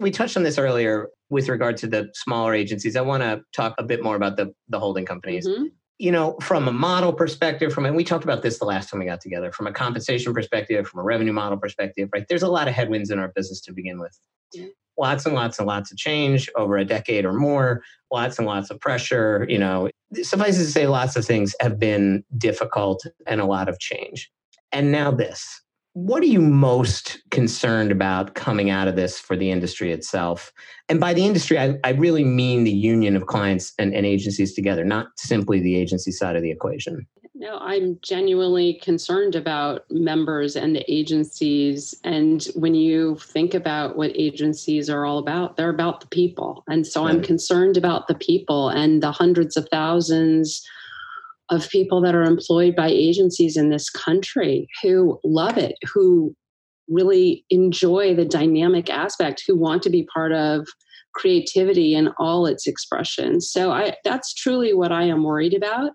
We 0.00 0.10
touched 0.10 0.36
on 0.36 0.42
this 0.42 0.58
earlier 0.58 1.10
with 1.32 1.48
regard 1.48 1.78
to 1.78 1.86
the 1.86 2.10
smaller 2.12 2.52
agencies. 2.52 2.94
I 2.94 3.00
want 3.00 3.22
to 3.22 3.40
talk 3.56 3.74
a 3.78 3.82
bit 3.82 4.02
more 4.02 4.16
about 4.16 4.36
the, 4.36 4.52
the 4.68 4.78
holding 4.78 5.06
companies. 5.06 5.48
Mm-hmm. 5.48 5.64
You 5.98 6.12
know, 6.12 6.36
from 6.42 6.68
a 6.68 6.72
model 6.72 7.10
perspective, 7.10 7.72
from 7.72 7.86
and 7.86 7.96
we 7.96 8.04
talked 8.04 8.22
about 8.22 8.42
this 8.42 8.58
the 8.58 8.66
last 8.66 8.90
time 8.90 9.00
we 9.00 9.06
got 9.06 9.22
together, 9.22 9.50
from 9.50 9.66
a 9.66 9.72
compensation 9.72 10.34
perspective, 10.34 10.86
from 10.86 11.00
a 11.00 11.02
revenue 11.02 11.32
model 11.32 11.56
perspective, 11.56 12.10
right? 12.12 12.26
There's 12.28 12.42
a 12.42 12.50
lot 12.50 12.68
of 12.68 12.74
headwinds 12.74 13.08
in 13.10 13.18
our 13.18 13.28
business 13.28 13.62
to 13.62 13.72
begin 13.72 13.98
with. 13.98 14.14
Yeah. 14.52 14.66
Lots 14.98 15.24
and 15.24 15.34
lots 15.34 15.58
and 15.58 15.66
lots 15.66 15.90
of 15.90 15.96
change 15.96 16.50
over 16.54 16.76
a 16.76 16.84
decade 16.84 17.24
or 17.24 17.32
more, 17.32 17.82
lots 18.12 18.36
and 18.36 18.46
lots 18.46 18.70
of 18.70 18.78
pressure. 18.78 19.46
You 19.48 19.58
know, 19.58 19.88
suffice 20.22 20.56
it 20.58 20.64
to 20.64 20.70
say, 20.70 20.86
lots 20.86 21.16
of 21.16 21.24
things 21.24 21.54
have 21.60 21.78
been 21.78 22.24
difficult 22.36 23.06
and 23.26 23.40
a 23.40 23.46
lot 23.46 23.70
of 23.70 23.78
change. 23.78 24.30
And 24.70 24.92
now 24.92 25.10
this. 25.10 25.61
What 25.94 26.22
are 26.22 26.26
you 26.26 26.40
most 26.40 27.22
concerned 27.30 27.92
about 27.92 28.34
coming 28.34 28.70
out 28.70 28.88
of 28.88 28.96
this 28.96 29.18
for 29.18 29.36
the 29.36 29.50
industry 29.50 29.92
itself? 29.92 30.50
And 30.88 30.98
by 30.98 31.12
the 31.12 31.26
industry, 31.26 31.58
I, 31.58 31.74
I 31.84 31.90
really 31.90 32.24
mean 32.24 32.64
the 32.64 32.70
union 32.70 33.14
of 33.14 33.26
clients 33.26 33.74
and, 33.78 33.94
and 33.94 34.06
agencies 34.06 34.54
together, 34.54 34.84
not 34.84 35.08
simply 35.16 35.60
the 35.60 35.76
agency 35.76 36.10
side 36.10 36.34
of 36.34 36.42
the 36.42 36.50
equation. 36.50 37.06
No, 37.34 37.58
I'm 37.58 37.98
genuinely 38.02 38.74
concerned 38.74 39.34
about 39.34 39.84
members 39.90 40.56
and 40.56 40.76
the 40.76 40.84
agencies. 40.90 41.94
And 42.04 42.42
when 42.54 42.74
you 42.74 43.16
think 43.16 43.52
about 43.52 43.96
what 43.96 44.12
agencies 44.14 44.88
are 44.88 45.04
all 45.04 45.18
about, 45.18 45.56
they're 45.56 45.68
about 45.68 46.00
the 46.00 46.06
people. 46.06 46.64
And 46.68 46.86
so 46.86 47.04
right. 47.04 47.10
I'm 47.10 47.22
concerned 47.22 47.76
about 47.76 48.06
the 48.06 48.14
people 48.14 48.70
and 48.70 49.02
the 49.02 49.12
hundreds 49.12 49.56
of 49.56 49.68
thousands 49.70 50.66
of 51.50 51.68
people 51.70 52.00
that 52.00 52.14
are 52.14 52.22
employed 52.22 52.74
by 52.74 52.88
agencies 52.88 53.56
in 53.56 53.70
this 53.70 53.90
country 53.90 54.68
who 54.82 55.18
love 55.24 55.58
it, 55.58 55.76
who 55.92 56.34
really 56.88 57.44
enjoy 57.50 58.14
the 58.14 58.24
dynamic 58.24 58.90
aspect, 58.90 59.42
who 59.46 59.56
want 59.56 59.82
to 59.82 59.90
be 59.90 60.06
part 60.12 60.32
of 60.32 60.66
creativity 61.14 61.94
in 61.94 62.08
all 62.18 62.46
its 62.46 62.66
expressions. 62.66 63.50
So 63.50 63.70
I 63.70 63.94
that's 64.04 64.32
truly 64.32 64.72
what 64.72 64.92
I 64.92 65.04
am 65.04 65.24
worried 65.24 65.54
about. 65.54 65.92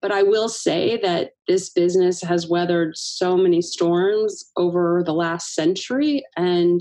But 0.00 0.12
I 0.12 0.22
will 0.22 0.48
say 0.48 0.98
that 1.02 1.30
this 1.48 1.70
business 1.70 2.22
has 2.22 2.48
weathered 2.48 2.96
so 2.96 3.36
many 3.36 3.60
storms 3.60 4.44
over 4.56 5.02
the 5.04 5.14
last 5.14 5.54
century. 5.54 6.24
And 6.36 6.80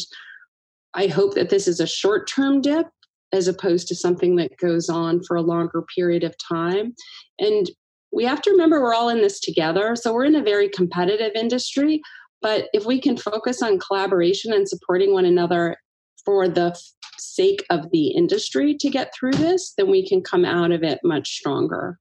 I 0.93 1.07
hope 1.07 1.33
that 1.33 1.49
this 1.49 1.67
is 1.67 1.79
a 1.79 1.87
short 1.87 2.29
term 2.29 2.61
dip 2.61 2.87
as 3.33 3.47
opposed 3.47 3.87
to 3.87 3.95
something 3.95 4.35
that 4.35 4.57
goes 4.57 4.87
on 4.87 5.23
for 5.23 5.35
a 5.35 5.41
longer 5.41 5.83
period 5.95 6.23
of 6.23 6.35
time. 6.37 6.93
And 7.39 7.69
we 8.11 8.23
have 8.25 8.41
to 8.43 8.51
remember 8.51 8.81
we're 8.81 8.93
all 8.93 9.09
in 9.09 9.21
this 9.21 9.39
together. 9.39 9.95
So 9.95 10.13
we're 10.13 10.25
in 10.25 10.35
a 10.35 10.43
very 10.43 10.69
competitive 10.69 11.31
industry. 11.35 12.01
But 12.41 12.69
if 12.73 12.85
we 12.85 13.01
can 13.01 13.17
focus 13.17 13.61
on 13.61 13.79
collaboration 13.79 14.53
and 14.53 14.67
supporting 14.67 15.13
one 15.13 15.25
another 15.25 15.77
for 16.23 16.47
the 16.47 16.77
sake 17.17 17.63
of 17.69 17.89
the 17.91 18.09
industry 18.09 18.75
to 18.75 18.89
get 18.89 19.13
through 19.13 19.33
this, 19.33 19.73
then 19.77 19.89
we 19.89 20.07
can 20.07 20.21
come 20.21 20.45
out 20.45 20.71
of 20.71 20.83
it 20.83 20.99
much 21.03 21.29
stronger. 21.29 21.99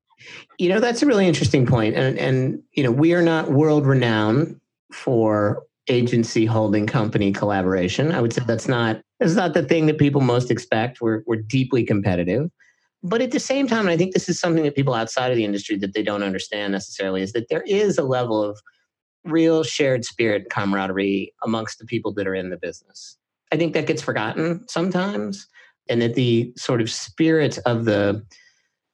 You 0.59 0.69
know, 0.69 0.81
that's 0.81 1.03
a 1.03 1.07
really 1.07 1.27
interesting 1.27 1.67
point. 1.67 1.95
And, 1.95 2.19
and 2.19 2.63
you 2.73 2.83
know, 2.83 2.91
we 2.91 3.15
are 3.15 3.23
not 3.23 3.51
world 3.51 3.87
renowned 3.87 4.61
for 4.93 5.63
agency 5.89 6.47
holding 6.47 6.87
company 6.87 7.33
collaboration. 7.33 8.13
I 8.13 8.21
would 8.21 8.33
say 8.33 8.43
that's 8.47 8.69
not 8.69 9.01
that's 9.21 9.35
not 9.35 9.55
the 9.55 9.63
thing 9.63 9.87
that 9.87 9.99
people 9.99 10.21
most 10.21 10.51
expect. 10.51 11.01
We're 11.01 11.23
we're 11.27 11.43
deeply 11.43 11.85
competitive. 11.85 12.51
But 13.03 13.23
at 13.23 13.31
the 13.31 13.41
same 13.41 13.67
time, 13.67 13.89
I 13.89 13.97
think 13.97 14.15
this 14.15 14.29
is 14.29 14.41
something 14.41 14.65
that 14.65 14.75
people 14.75 14.95
outside 14.95 15.31
of 15.31 15.37
the 15.37 15.45
industry 15.45 15.77
that 15.79 15.95
they 15.95 16.03
don't 16.03 16.23
understand 16.23 16.73
necessarily, 16.73 17.23
is 17.23 17.33
that 17.33 17.49
there 17.49 17.63
is 17.67 17.99
a 17.99 18.03
level 18.03 18.43
of 18.43 18.61
real 19.25 19.63
shared 19.63 20.05
spirit 20.05 20.51
camaraderie 20.51 21.33
amongst 21.45 21.79
the 21.79 21.87
people 21.87 22.13
that 22.15 22.27
are 22.27 22.35
in 22.35 22.51
the 22.51 22.57
business. 22.57 23.17
I 23.53 23.57
think 23.57 23.75
that 23.75 23.87
gets 23.87 24.03
forgotten 24.03 24.67
sometimes, 24.69 25.47
and 25.89 26.03
that 26.03 26.15
the 26.15 26.53
sort 26.57 26.81
of 26.81 26.91
spirit 26.91 27.59
of 27.67 27.85
the 27.85 28.25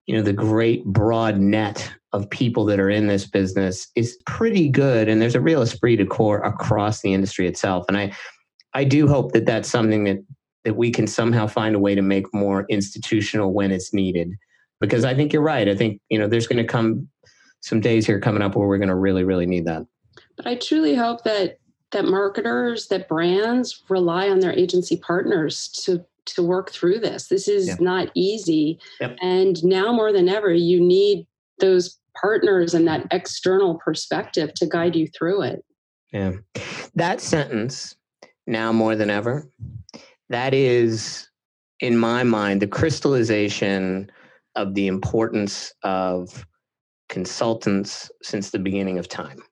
you 0.06 0.16
know 0.16 0.22
the 0.22 0.32
great 0.32 0.84
broad 0.84 1.38
net 1.38 1.92
of 2.12 2.28
people 2.28 2.64
that 2.66 2.80
are 2.80 2.90
in 2.90 3.06
this 3.06 3.26
business 3.26 3.88
is 3.94 4.18
pretty 4.26 4.68
good 4.68 5.08
and 5.08 5.22
there's 5.22 5.34
a 5.34 5.40
real 5.40 5.62
esprit 5.62 5.96
de 5.96 6.04
corps 6.04 6.42
across 6.42 7.00
the 7.00 7.14
industry 7.14 7.46
itself 7.46 7.84
and 7.88 7.96
i 7.96 8.12
i 8.74 8.84
do 8.84 9.06
hope 9.06 9.32
that 9.32 9.46
that's 9.46 9.68
something 9.68 10.04
that 10.04 10.18
that 10.64 10.76
we 10.76 10.90
can 10.90 11.06
somehow 11.06 11.46
find 11.46 11.74
a 11.74 11.78
way 11.78 11.94
to 11.94 12.02
make 12.02 12.32
more 12.32 12.66
institutional 12.68 13.52
when 13.52 13.70
it's 13.70 13.92
needed. 13.92 14.32
Because 14.80 15.04
I 15.04 15.14
think 15.14 15.32
you're 15.32 15.42
right. 15.42 15.68
I 15.68 15.76
think, 15.76 16.00
you 16.08 16.18
know, 16.18 16.26
there's 16.26 16.46
going 16.46 16.64
to 16.64 16.70
come 16.70 17.08
some 17.60 17.80
days 17.80 18.06
here 18.06 18.20
coming 18.20 18.42
up 18.42 18.56
where 18.56 18.66
we're 18.66 18.78
going 18.78 18.88
to 18.88 18.96
really, 18.96 19.24
really 19.24 19.46
need 19.46 19.66
that. 19.66 19.86
But 20.36 20.46
I 20.46 20.56
truly 20.56 20.94
hope 20.94 21.24
that 21.24 21.58
that 21.92 22.04
marketers, 22.06 22.88
that 22.88 23.08
brands 23.08 23.82
rely 23.88 24.28
on 24.28 24.40
their 24.40 24.52
agency 24.52 24.96
partners 24.96 25.68
to 25.84 26.04
to 26.24 26.42
work 26.42 26.70
through 26.70 27.00
this. 27.00 27.28
This 27.28 27.48
is 27.48 27.80
not 27.80 28.10
easy. 28.14 28.78
Yep. 29.00 29.18
And 29.20 29.64
now 29.64 29.92
more 29.92 30.12
than 30.12 30.28
ever, 30.28 30.52
you 30.52 30.80
need 30.80 31.26
those 31.58 31.98
partners 32.20 32.74
and 32.74 32.86
that 32.86 33.06
external 33.10 33.78
perspective 33.84 34.54
to 34.54 34.66
guide 34.66 34.94
you 34.96 35.08
through 35.08 35.42
it. 35.42 35.64
Yeah. 36.12 36.32
That 36.94 37.20
sentence, 37.20 37.96
now 38.46 38.72
more 38.72 38.96
than 38.96 39.10
ever, 39.10 39.48
that 40.32 40.54
is, 40.54 41.28
in 41.80 41.96
my 41.96 42.22
mind, 42.22 42.60
the 42.60 42.66
crystallization 42.66 44.10
of 44.56 44.74
the 44.74 44.86
importance 44.86 45.72
of 45.82 46.46
consultants 47.08 48.10
since 48.22 48.50
the 48.50 48.58
beginning 48.58 48.98
of 48.98 49.08
time 49.08 49.42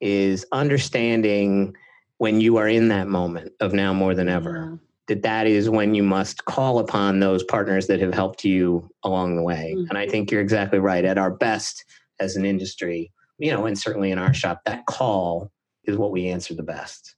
is 0.00 0.44
understanding 0.52 1.74
when 2.18 2.40
you 2.40 2.56
are 2.56 2.68
in 2.68 2.88
that 2.88 3.06
moment 3.06 3.52
of 3.60 3.72
now 3.72 3.92
more 3.92 4.14
than 4.14 4.28
ever 4.28 4.70
yeah. 4.70 4.76
that 5.08 5.22
that 5.22 5.46
is 5.46 5.70
when 5.70 5.94
you 5.94 6.02
must 6.02 6.44
call 6.46 6.80
upon 6.80 7.20
those 7.20 7.44
partners 7.44 7.86
that 7.86 8.00
have 8.00 8.12
helped 8.12 8.44
you 8.44 8.90
along 9.04 9.36
the 9.36 9.42
way 9.42 9.74
mm-hmm. 9.76 9.88
and 9.88 9.98
i 9.98 10.06
think 10.06 10.30
you're 10.30 10.40
exactly 10.40 10.78
right 10.78 11.04
at 11.04 11.18
our 11.18 11.30
best 11.30 11.84
as 12.18 12.34
an 12.34 12.44
industry 12.44 13.12
you 13.38 13.52
know 13.52 13.66
and 13.66 13.78
certainly 13.78 14.10
in 14.10 14.18
our 14.18 14.34
shop 14.34 14.60
that 14.64 14.84
call 14.86 15.52
is 15.84 15.96
what 15.96 16.10
we 16.10 16.26
answer 16.26 16.54
the 16.54 16.62
best 16.62 17.14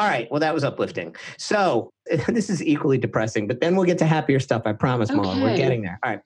all 0.00 0.06
right. 0.06 0.30
Well, 0.30 0.40
that 0.40 0.54
was 0.54 0.64
uplifting. 0.64 1.14
So 1.36 1.92
this 2.28 2.48
is 2.48 2.64
equally 2.64 2.96
depressing, 2.96 3.46
but 3.46 3.60
then 3.60 3.76
we'll 3.76 3.84
get 3.84 3.98
to 3.98 4.06
happier 4.06 4.40
stuff. 4.40 4.62
I 4.64 4.72
promise, 4.72 5.10
okay. 5.10 5.42
We're 5.42 5.56
getting 5.56 5.82
there. 5.82 6.00
All 6.02 6.10
right. 6.10 6.22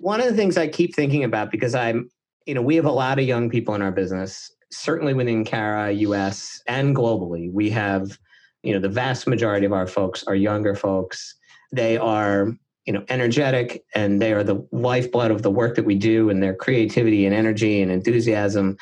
One 0.00 0.20
of 0.20 0.26
the 0.26 0.34
things 0.34 0.56
I 0.56 0.66
keep 0.66 0.96
thinking 0.96 1.22
about 1.22 1.50
because 1.50 1.74
I'm, 1.74 2.10
you 2.46 2.54
know, 2.54 2.62
we 2.62 2.74
have 2.76 2.86
a 2.86 2.92
lot 2.92 3.18
of 3.18 3.26
young 3.26 3.50
people 3.50 3.74
in 3.74 3.82
our 3.82 3.92
business, 3.92 4.50
certainly 4.70 5.12
within 5.12 5.44
Carat 5.44 5.96
US 5.96 6.62
and 6.66 6.96
globally. 6.96 7.52
We 7.52 7.68
have, 7.70 8.18
you 8.62 8.72
know, 8.72 8.80
the 8.80 8.88
vast 8.88 9.26
majority 9.26 9.66
of 9.66 9.74
our 9.74 9.86
folks 9.86 10.24
are 10.24 10.34
younger 10.34 10.74
folks. 10.74 11.34
They 11.72 11.98
are, 11.98 12.54
you 12.86 12.94
know, 12.94 13.04
energetic 13.10 13.84
and 13.94 14.22
they 14.22 14.32
are 14.32 14.42
the 14.42 14.66
lifeblood 14.72 15.30
of 15.30 15.42
the 15.42 15.50
work 15.50 15.76
that 15.76 15.84
we 15.84 15.96
do, 15.96 16.30
and 16.30 16.42
their 16.42 16.54
creativity 16.54 17.26
and 17.26 17.34
energy 17.34 17.82
and 17.82 17.92
enthusiasm 17.92 18.78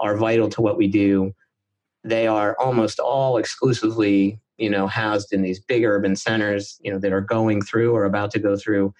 are 0.00 0.16
vital 0.16 0.48
to 0.48 0.62
what 0.62 0.78
we 0.78 0.86
do 0.86 1.34
they 2.04 2.26
are 2.26 2.56
almost 2.58 2.98
all 2.98 3.36
exclusively 3.36 4.40
you 4.56 4.68
know 4.68 4.86
housed 4.86 5.32
in 5.32 5.42
these 5.42 5.60
big 5.60 5.84
urban 5.84 6.16
centers 6.16 6.78
you 6.82 6.92
know 6.92 6.98
that 6.98 7.12
are 7.12 7.20
going 7.20 7.62
through 7.62 7.94
or 7.94 8.04
about 8.04 8.30
to 8.30 8.38
go 8.38 8.56
through 8.56 8.92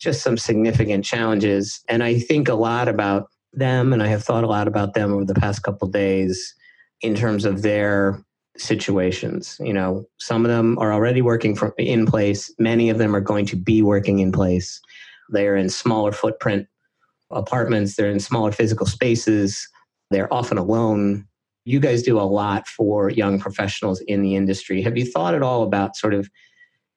just 0.00 0.22
some 0.22 0.36
significant 0.36 1.04
challenges. 1.04 1.82
And 1.88 2.02
i 2.02 2.18
think 2.18 2.48
a 2.48 2.54
lot 2.54 2.88
about 2.88 3.28
them 3.52 3.92
and 3.92 4.02
i 4.02 4.08
have 4.08 4.24
thought 4.24 4.44
a 4.44 4.48
lot 4.48 4.68
about 4.68 4.94
them 4.94 5.12
over 5.12 5.24
the 5.24 5.34
past 5.34 5.62
couple 5.62 5.88
days 5.88 6.54
in 7.00 7.14
terms 7.14 7.44
of 7.44 7.62
their 7.62 8.22
situations. 8.56 9.56
You 9.60 9.72
know 9.72 10.04
some 10.18 10.44
of 10.44 10.50
them 10.50 10.78
are 10.78 10.92
already 10.92 11.22
working 11.22 11.54
from 11.54 11.72
in 11.78 12.06
place. 12.06 12.52
Many 12.58 12.90
of 12.90 12.98
them 12.98 13.14
are 13.14 13.20
going 13.20 13.46
to 13.46 13.56
be 13.56 13.82
working 13.82 14.18
in 14.18 14.32
place. 14.32 14.80
They're 15.30 15.56
in 15.56 15.68
smaller 15.68 16.12
footprint 16.12 16.66
apartments. 17.30 17.96
They're 17.96 18.10
in 18.10 18.20
smaller 18.20 18.52
physical 18.52 18.86
spaces. 18.86 19.68
They're 20.10 20.32
often 20.32 20.58
alone 20.58 21.28
you 21.68 21.80
guys 21.80 22.02
do 22.02 22.18
a 22.18 22.22
lot 22.22 22.66
for 22.66 23.10
young 23.10 23.38
professionals 23.38 24.00
in 24.02 24.22
the 24.22 24.34
industry. 24.34 24.80
Have 24.80 24.96
you 24.96 25.04
thought 25.04 25.34
at 25.34 25.42
all 25.42 25.62
about 25.62 25.96
sort 25.96 26.14
of 26.14 26.30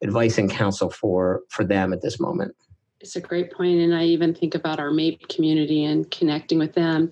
advice 0.02 0.38
and 0.38 0.50
counsel 0.50 0.90
for 0.90 1.42
for 1.50 1.66
them 1.66 1.92
at 1.92 2.02
this 2.02 2.20
moment? 2.20 2.56
It's 3.02 3.18
a 3.18 3.22
great 3.22 3.52
point, 3.52 3.82
and 3.82 3.94
I 3.94 4.06
even 4.06 4.34
think 4.34 4.56
about 4.56 4.80
our 4.80 4.92
MAIP 4.92 5.28
community 5.28 5.84
and 5.84 6.10
connecting 6.10 6.58
with 6.58 6.74
them. 6.74 7.12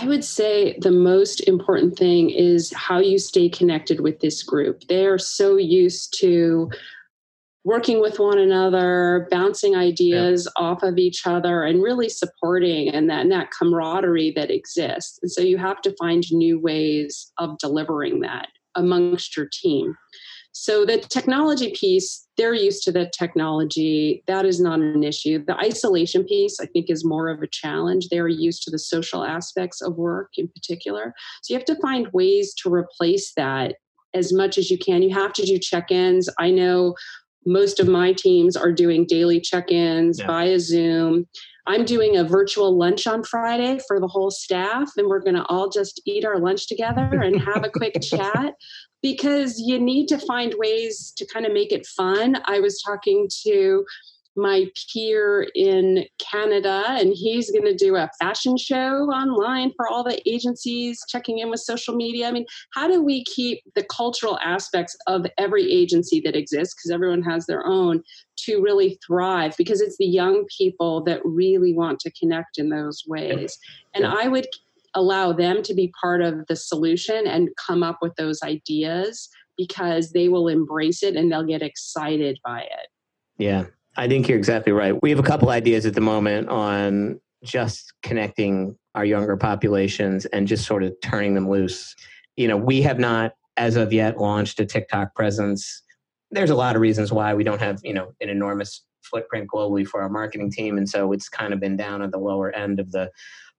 I 0.00 0.06
would 0.06 0.24
say 0.24 0.78
the 0.80 0.90
most 0.90 1.46
important 1.46 1.98
thing 1.98 2.30
is 2.30 2.72
how 2.72 3.00
you 3.00 3.18
stay 3.18 3.48
connected 3.48 4.00
with 4.00 4.20
this 4.20 4.42
group. 4.42 4.82
They 4.88 5.06
are 5.06 5.18
so 5.18 5.56
used 5.56 6.18
to 6.20 6.70
working 7.64 8.00
with 8.00 8.18
one 8.18 8.38
another, 8.38 9.28
bouncing 9.30 9.76
ideas 9.76 10.48
yeah. 10.56 10.64
off 10.64 10.82
of 10.82 10.98
each 10.98 11.26
other, 11.26 11.64
and 11.64 11.82
really 11.82 12.08
supporting 12.08 12.88
and 12.88 13.10
that, 13.10 13.22
and 13.22 13.32
that 13.32 13.50
camaraderie 13.50 14.32
that 14.36 14.50
exists. 14.50 15.18
And 15.22 15.30
so 15.30 15.42
you 15.42 15.58
have 15.58 15.80
to 15.82 15.94
find 15.98 16.24
new 16.30 16.58
ways 16.58 17.32
of 17.38 17.58
delivering 17.58 18.20
that 18.20 18.48
amongst 18.74 19.36
your 19.36 19.48
team. 19.52 19.96
So 20.52 20.84
the 20.84 20.98
technology 20.98 21.72
piece, 21.72 22.26
they're 22.36 22.54
used 22.54 22.82
to 22.84 22.92
the 22.92 23.10
technology. 23.16 24.24
That 24.26 24.44
is 24.44 24.60
not 24.60 24.80
an 24.80 25.04
issue. 25.04 25.44
The 25.44 25.56
isolation 25.56 26.24
piece, 26.24 26.58
I 26.60 26.66
think, 26.66 26.90
is 26.90 27.04
more 27.04 27.28
of 27.28 27.42
a 27.42 27.46
challenge. 27.46 28.08
They're 28.08 28.28
used 28.28 28.62
to 28.64 28.70
the 28.70 28.78
social 28.78 29.24
aspects 29.24 29.80
of 29.80 29.96
work 29.96 30.30
in 30.36 30.48
particular. 30.48 31.14
So 31.42 31.52
you 31.52 31.58
have 31.58 31.66
to 31.66 31.80
find 31.80 32.08
ways 32.12 32.54
to 32.62 32.72
replace 32.72 33.32
that 33.36 33.76
as 34.14 34.32
much 34.32 34.58
as 34.58 34.70
you 34.70 34.78
can. 34.78 35.02
You 35.02 35.14
have 35.14 35.32
to 35.34 35.44
do 35.44 35.58
check 35.58 35.90
ins. 35.92 36.28
I 36.40 36.50
know 36.50 36.94
most 37.46 37.80
of 37.80 37.88
my 37.88 38.12
teams 38.12 38.56
are 38.56 38.72
doing 38.72 39.06
daily 39.06 39.40
check-ins 39.40 40.18
yeah. 40.18 40.26
via 40.26 40.60
zoom. 40.60 41.26
I'm 41.66 41.84
doing 41.84 42.16
a 42.16 42.24
virtual 42.24 42.76
lunch 42.76 43.06
on 43.06 43.22
friday 43.22 43.78
for 43.86 44.00
the 44.00 44.08
whole 44.08 44.30
staff 44.30 44.90
and 44.96 45.06
we're 45.06 45.20
going 45.20 45.36
to 45.36 45.44
all 45.46 45.68
just 45.68 46.00
eat 46.06 46.24
our 46.24 46.38
lunch 46.38 46.66
together 46.66 47.08
and 47.12 47.40
have 47.42 47.64
a 47.64 47.70
quick 47.70 48.00
chat. 48.02 48.54
Because 49.00 49.60
you 49.60 49.78
need 49.78 50.08
to 50.08 50.18
find 50.18 50.54
ways 50.58 51.12
to 51.16 51.26
kind 51.32 51.46
of 51.46 51.52
make 51.52 51.70
it 51.70 51.86
fun. 51.86 52.42
I 52.46 52.58
was 52.58 52.82
talking 52.82 53.28
to 53.46 53.84
my 54.38 54.66
peer 54.92 55.48
in 55.54 56.06
Canada, 56.18 56.84
and 56.88 57.12
he's 57.12 57.50
going 57.50 57.64
to 57.64 57.74
do 57.74 57.96
a 57.96 58.08
fashion 58.18 58.56
show 58.56 59.06
online 59.10 59.72
for 59.76 59.88
all 59.88 60.04
the 60.04 60.22
agencies 60.26 61.02
checking 61.08 61.40
in 61.40 61.50
with 61.50 61.60
social 61.60 61.94
media. 61.94 62.28
I 62.28 62.32
mean, 62.32 62.46
how 62.74 62.88
do 62.88 63.02
we 63.02 63.24
keep 63.24 63.60
the 63.74 63.84
cultural 63.84 64.38
aspects 64.38 64.96
of 65.06 65.26
every 65.36 65.70
agency 65.70 66.20
that 66.24 66.36
exists, 66.36 66.74
because 66.74 66.90
everyone 66.90 67.22
has 67.22 67.46
their 67.46 67.66
own, 67.66 68.02
to 68.44 68.62
really 68.62 68.98
thrive? 69.06 69.54
Because 69.58 69.80
it's 69.80 69.96
the 69.98 70.06
young 70.06 70.46
people 70.56 71.02
that 71.04 71.20
really 71.24 71.74
want 71.74 71.98
to 72.00 72.12
connect 72.12 72.56
in 72.56 72.70
those 72.70 73.02
ways. 73.06 73.58
And 73.94 74.06
I 74.06 74.28
would 74.28 74.46
allow 74.94 75.32
them 75.32 75.62
to 75.62 75.74
be 75.74 75.92
part 76.00 76.22
of 76.22 76.46
the 76.46 76.56
solution 76.56 77.26
and 77.26 77.50
come 77.66 77.82
up 77.82 77.98
with 78.00 78.14
those 78.16 78.40
ideas 78.42 79.28
because 79.56 80.12
they 80.12 80.28
will 80.28 80.48
embrace 80.48 81.02
it 81.02 81.16
and 81.16 81.30
they'll 81.30 81.44
get 81.44 81.62
excited 81.62 82.38
by 82.44 82.60
it. 82.60 82.88
Yeah, 83.38 83.66
I 83.98 84.06
think 84.06 84.28
you're 84.28 84.38
exactly 84.38 84.72
right. 84.72 84.94
We 85.02 85.10
have 85.10 85.18
a 85.18 85.24
couple 85.24 85.50
ideas 85.50 85.84
at 85.84 85.94
the 85.94 86.00
moment 86.00 86.48
on 86.48 87.20
just 87.42 87.92
connecting 88.04 88.78
our 88.94 89.04
younger 89.04 89.36
populations 89.36 90.24
and 90.26 90.46
just 90.46 90.66
sort 90.66 90.84
of 90.84 90.94
turning 91.02 91.34
them 91.34 91.50
loose. 91.50 91.96
You 92.36 92.46
know, 92.46 92.56
we 92.56 92.80
have 92.82 93.00
not, 93.00 93.32
as 93.56 93.74
of 93.74 93.92
yet, 93.92 94.16
launched 94.16 94.60
a 94.60 94.66
TikTok 94.66 95.16
presence. 95.16 95.82
There's 96.30 96.50
a 96.50 96.54
lot 96.54 96.76
of 96.76 96.80
reasons 96.80 97.12
why 97.12 97.34
we 97.34 97.42
don't 97.42 97.60
have, 97.60 97.80
you 97.82 97.92
know, 97.92 98.12
an 98.20 98.28
enormous 98.28 98.84
footprint 99.02 99.48
globally 99.52 99.84
for 99.84 100.00
our 100.00 100.08
marketing 100.08 100.52
team. 100.52 100.78
And 100.78 100.88
so 100.88 101.12
it's 101.12 101.28
kind 101.28 101.52
of 101.52 101.58
been 101.58 101.76
down 101.76 102.00
at 102.00 102.12
the 102.12 102.18
lower 102.18 102.54
end 102.54 102.78
of 102.78 102.92
the 102.92 103.10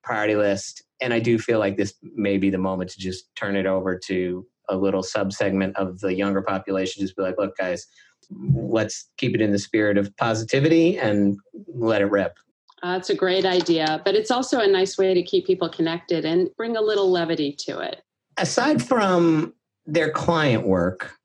priority 0.05 0.37
list. 0.37 0.83
And 1.01 1.13
I 1.13 1.19
do 1.19 1.37
feel 1.37 1.59
like 1.59 1.75
this 1.75 1.93
may 2.01 2.37
be 2.37 2.49
the 2.49 2.57
moment 2.57 2.91
to 2.91 2.99
just 2.99 3.25
turn 3.35 3.57
it 3.57 3.65
over 3.65 3.99
to 4.07 4.45
a 4.69 4.77
little 4.77 5.03
subsegment 5.03 5.73
of 5.75 5.99
the 5.99 6.15
younger 6.15 6.41
population. 6.41 7.01
Just 7.01 7.17
be 7.17 7.23
like, 7.23 7.37
look, 7.37 7.57
guys, 7.57 7.85
let's 8.31 9.09
keep 9.17 9.35
it 9.35 9.41
in 9.41 9.51
the 9.51 9.59
spirit 9.59 9.97
of 9.97 10.15
positivity 10.17 10.97
and 10.97 11.37
let 11.73 12.01
it 12.01 12.05
rip. 12.05 12.37
Uh, 12.81 12.93
that's 12.93 13.09
a 13.09 13.15
great 13.15 13.45
idea, 13.45 14.01
but 14.05 14.15
it's 14.15 14.31
also 14.31 14.59
a 14.59 14.67
nice 14.67 14.97
way 14.97 15.13
to 15.13 15.21
keep 15.21 15.45
people 15.45 15.67
connected 15.67 16.25
and 16.25 16.49
bring 16.55 16.77
a 16.77 16.81
little 16.81 17.11
levity 17.11 17.51
to 17.51 17.79
it. 17.79 18.03
Aside 18.37 18.81
from 18.81 19.53
their 19.85 20.11
client 20.11 20.65
work, 20.65 21.17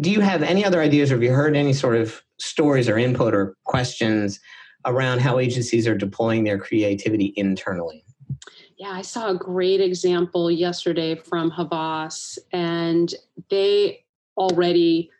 do 0.00 0.10
you 0.10 0.20
have 0.20 0.42
any 0.42 0.64
other 0.64 0.80
ideas 0.80 1.10
or 1.10 1.14
have 1.14 1.22
you 1.22 1.32
heard 1.32 1.56
any 1.56 1.72
sort 1.72 1.96
of 1.96 2.22
stories 2.38 2.88
or 2.88 2.98
input 2.98 3.34
or 3.34 3.54
questions 3.64 4.40
around 4.86 5.20
how 5.20 5.38
agencies 5.38 5.86
are 5.86 5.96
deploying 5.96 6.44
their 6.44 6.58
creativity 6.58 7.34
internally? 7.36 8.04
Yeah, 8.78 8.90
I 8.90 9.02
saw 9.02 9.30
a 9.30 9.34
great 9.34 9.80
example 9.80 10.50
yesterday 10.50 11.16
from 11.16 11.50
Havas, 11.50 12.38
and 12.52 13.12
they 13.50 14.04
already 14.36 15.10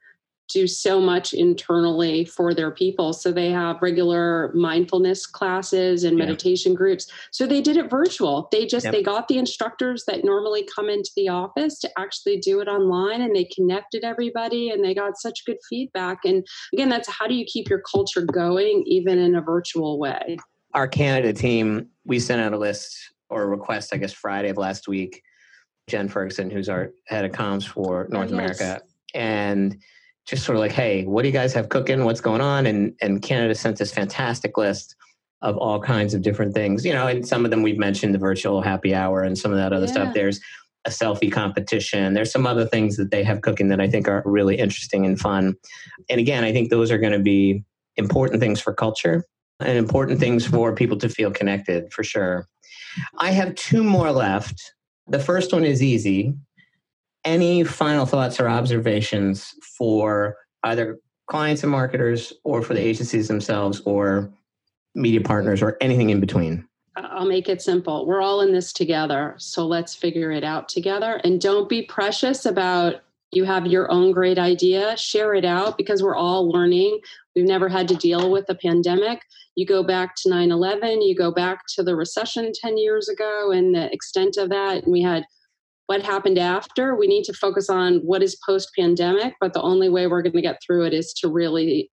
do 0.49 0.67
so 0.67 1.01
much 1.01 1.33
internally 1.33 2.25
for 2.25 2.55
their 2.55 2.71
people. 2.71 3.13
So 3.13 3.31
they 3.31 3.51
have 3.51 3.83
regular 3.83 4.51
mindfulness 4.55 5.27
classes 5.27 6.05
and 6.05 6.17
meditation 6.17 6.73
yeah. 6.73 6.79
groups. 6.79 7.11
So 7.31 7.47
they 7.47 7.61
did 7.61 7.77
it 7.77 7.91
virtual. 7.91 8.49
They 8.51 8.67
just 8.67 8.85
yep. 8.85 8.93
they 8.93 9.03
got 9.03 9.29
the 9.29 9.39
instructors 9.39 10.05
that 10.07 10.25
normally 10.25 10.67
come 10.75 10.89
into 10.89 11.11
the 11.17 11.29
office 11.29 11.79
to 11.81 11.91
actually 11.99 12.39
do 12.39 12.61
it 12.61 12.69
online 12.69 13.21
and 13.21 13.37
they 13.37 13.45
connected 13.45 14.05
everybody 14.05 14.71
and 14.71 14.83
they 14.83 14.95
got 14.95 15.19
such 15.19 15.45
good 15.45 15.59
feedback. 15.69 16.25
And 16.25 16.47
again, 16.73 16.89
that's 16.89 17.09
how 17.09 17.27
do 17.27 17.35
you 17.35 17.45
keep 17.45 17.69
your 17.69 17.83
culture 17.83 18.23
going 18.23 18.85
even 18.87 19.19
in 19.19 19.35
a 19.35 19.43
virtual 19.43 19.99
way? 19.99 20.39
Our 20.75 20.89
Canada 20.89 21.33
team, 21.33 21.89
we 22.05 22.19
sent 22.19 22.41
out 22.41 22.53
a 22.53 22.59
list 22.59 22.97
or 23.29 23.43
a 23.43 23.47
request, 23.47 23.93
I 23.93 23.99
guess 23.99 24.13
Friday 24.13 24.49
of 24.49 24.57
last 24.57 24.89
week. 24.89 25.23
Jen 25.89 26.09
Ferguson, 26.09 26.51
who's 26.51 26.69
our 26.69 26.93
head 27.07 27.25
of 27.25 27.33
comms 27.33 27.67
for 27.67 28.07
North 28.11 28.31
oh, 28.31 28.39
yes. 28.39 28.61
America. 28.61 28.83
And 29.15 29.81
just 30.29 30.45
sort 30.45 30.57
of 30.57 30.61
like, 30.61 30.73
hey, 30.73 31.05
what 31.05 31.23
do 31.23 31.29
you 31.29 31.33
guys 31.33 31.55
have 31.55 31.71
cooking? 31.71 32.05
What's 32.05 32.21
going 32.21 32.43
on? 32.43 32.67
And 32.67 32.95
and 33.01 33.23
Canada 33.23 33.55
sent 33.55 33.79
this 33.79 33.93
fantastic 33.93 34.57
list 34.59 34.95
of 35.41 35.57
all 35.57 35.81
kinds 35.81 36.15
of 36.15 36.23
different 36.23 36.55
things. 36.55 36.85
You 36.85 36.93
know, 36.93 37.07
and 37.07 37.27
some 37.27 37.45
of 37.45 37.51
them 37.51 37.63
we've 37.63 37.79
mentioned 37.79 38.15
the 38.15 38.19
virtual 38.19 38.61
happy 38.61 38.95
hour 38.95 39.23
and 39.23 39.39
some 39.39 39.51
of 39.51 39.57
that 39.57 39.73
other 39.73 39.87
yeah. 39.87 39.93
stuff. 39.93 40.15
There's 40.15 40.41
a 40.85 40.91
selfie 40.91 41.33
competition. 41.33 42.13
There's 42.13 42.31
some 42.31 42.47
other 42.47 42.67
things 42.67 42.97
that 42.97 43.11
they 43.11 43.25
have 43.25 43.41
cooking 43.41 43.69
that 43.69 43.81
I 43.81 43.89
think 43.89 44.07
are 44.07 44.23
really 44.25 44.57
interesting 44.57 45.07
and 45.07 45.19
fun. 45.19 45.57
And 46.11 46.21
again, 46.21 46.45
I 46.45 46.53
think 46.53 46.71
those 46.71 46.91
are 46.91 46.99
going 46.99 47.13
to 47.13 47.19
be 47.19 47.65
important 47.97 48.41
things 48.41 48.61
for 48.61 48.73
culture 48.73 49.25
and 49.61 49.77
important 49.77 50.21
things 50.21 50.47
for 50.47 50.75
people 50.75 50.97
to 50.99 51.09
feel 51.09 51.31
connected 51.31 51.93
for 51.93 52.05
sure. 52.05 52.47
I 53.19 53.33
have 53.33 53.55
two 53.55 53.83
more 53.83 54.13
left. 54.13 54.73
The 55.09 55.19
first 55.19 55.53
one 55.53 55.65
is 55.65 55.83
easy 55.83 56.35
any 57.25 57.65
final 57.65 58.07
thoughts 58.07 58.41
or 58.41 58.49
observations 58.49 59.55
for 59.77 60.37
either 60.65 60.99
clients 61.27 61.63
and 61.63 61.71
marketers 61.71 62.33
or 62.45 62.63
for 62.63 62.75
the 62.75 62.81
agencies 62.81 63.29
themselves 63.29 63.81
or 63.81 64.33
media 64.95 65.21
partners 65.21 65.63
or 65.63 65.77
anything 65.81 66.11
in 66.11 66.21
between? 66.21 66.67
I'll 66.97 67.27
make 67.27 67.49
it 67.49 67.63
simple. 67.63 68.07
We're 68.07 68.23
all 68.23 68.41
in 68.41 68.53
this 68.53 68.73
together. 68.73 69.35
So 69.39 69.67
let's 69.67 69.95
figure 69.95 70.33
it 70.33 70.43
out 70.43 70.69
together. 70.69 71.21
And 71.25 71.41
don't 71.41 71.69
be 71.69 71.83
precious 71.83 72.45
about 72.45 73.03
you 73.31 73.45
have 73.45 73.67
your 73.67 73.91
own 73.91 74.13
great 74.13 74.39
idea, 74.39 74.97
share 74.97 75.35
it 75.35 75.45
out 75.45 75.77
because 75.77 76.03
we're 76.03 76.17
all 76.17 76.51
learning. 76.51 76.99
We've 77.37 77.45
never 77.45 77.69
had 77.69 77.87
to 77.89 77.95
deal 77.95 78.31
with 78.31 78.47
a 78.49 78.55
pandemic. 78.55 79.21
You 79.55 79.67
go 79.67 79.83
back 79.83 80.15
to 80.23 80.31
9 80.31 80.51
11, 80.51 81.03
you 81.03 81.15
go 81.15 81.31
back 81.31 81.61
to 81.75 81.83
the 81.83 81.95
recession 81.95 82.53
10 82.55 82.79
years 82.79 83.09
ago 83.09 83.51
and 83.53 83.75
the 83.75 83.93
extent 83.93 84.37
of 84.37 84.49
that. 84.49 84.85
And 84.85 84.93
we 84.93 85.03
had 85.03 85.25
what 85.89 86.03
happened 86.03 86.39
after. 86.39 86.95
We 86.95 87.07
need 87.07 87.25
to 87.25 87.33
focus 87.33 87.71
on 87.71 88.01
what 88.01 88.23
is 88.23 88.39
post 88.47 88.71
pandemic, 88.79 89.35
but 89.41 89.55
the 89.55 89.63
only 89.63 89.89
way 89.89 90.07
we're 90.07 90.21
going 90.21 90.35
to 90.35 90.43
get 90.43 90.61
through 90.65 90.85
it 90.85 90.93
is 90.93 91.15
to 91.15 91.29
really 91.29 91.91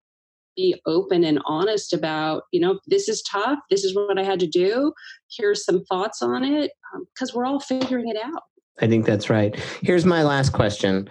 be 0.57 0.75
open 0.85 1.23
and 1.23 1.39
honest 1.45 1.93
about, 1.93 2.43
you 2.51 2.59
know, 2.59 2.79
this 2.87 3.07
is 3.07 3.21
tough. 3.21 3.57
This 3.69 3.85
is 3.85 3.95
what 3.95 4.19
I 4.19 4.23
had 4.23 4.39
to 4.41 4.47
do. 4.47 4.91
Here's 5.31 5.63
some 5.63 5.85
thoughts 5.85 6.21
on 6.21 6.43
it 6.43 6.71
because 7.13 7.31
um, 7.31 7.37
we're 7.37 7.45
all 7.45 7.61
figuring 7.61 8.09
it 8.09 8.17
out. 8.21 8.43
I 8.81 8.87
think 8.87 9.05
that's 9.05 9.29
right. 9.29 9.57
Here's 9.81 10.05
my 10.05 10.23
last 10.23 10.51
question 10.51 11.07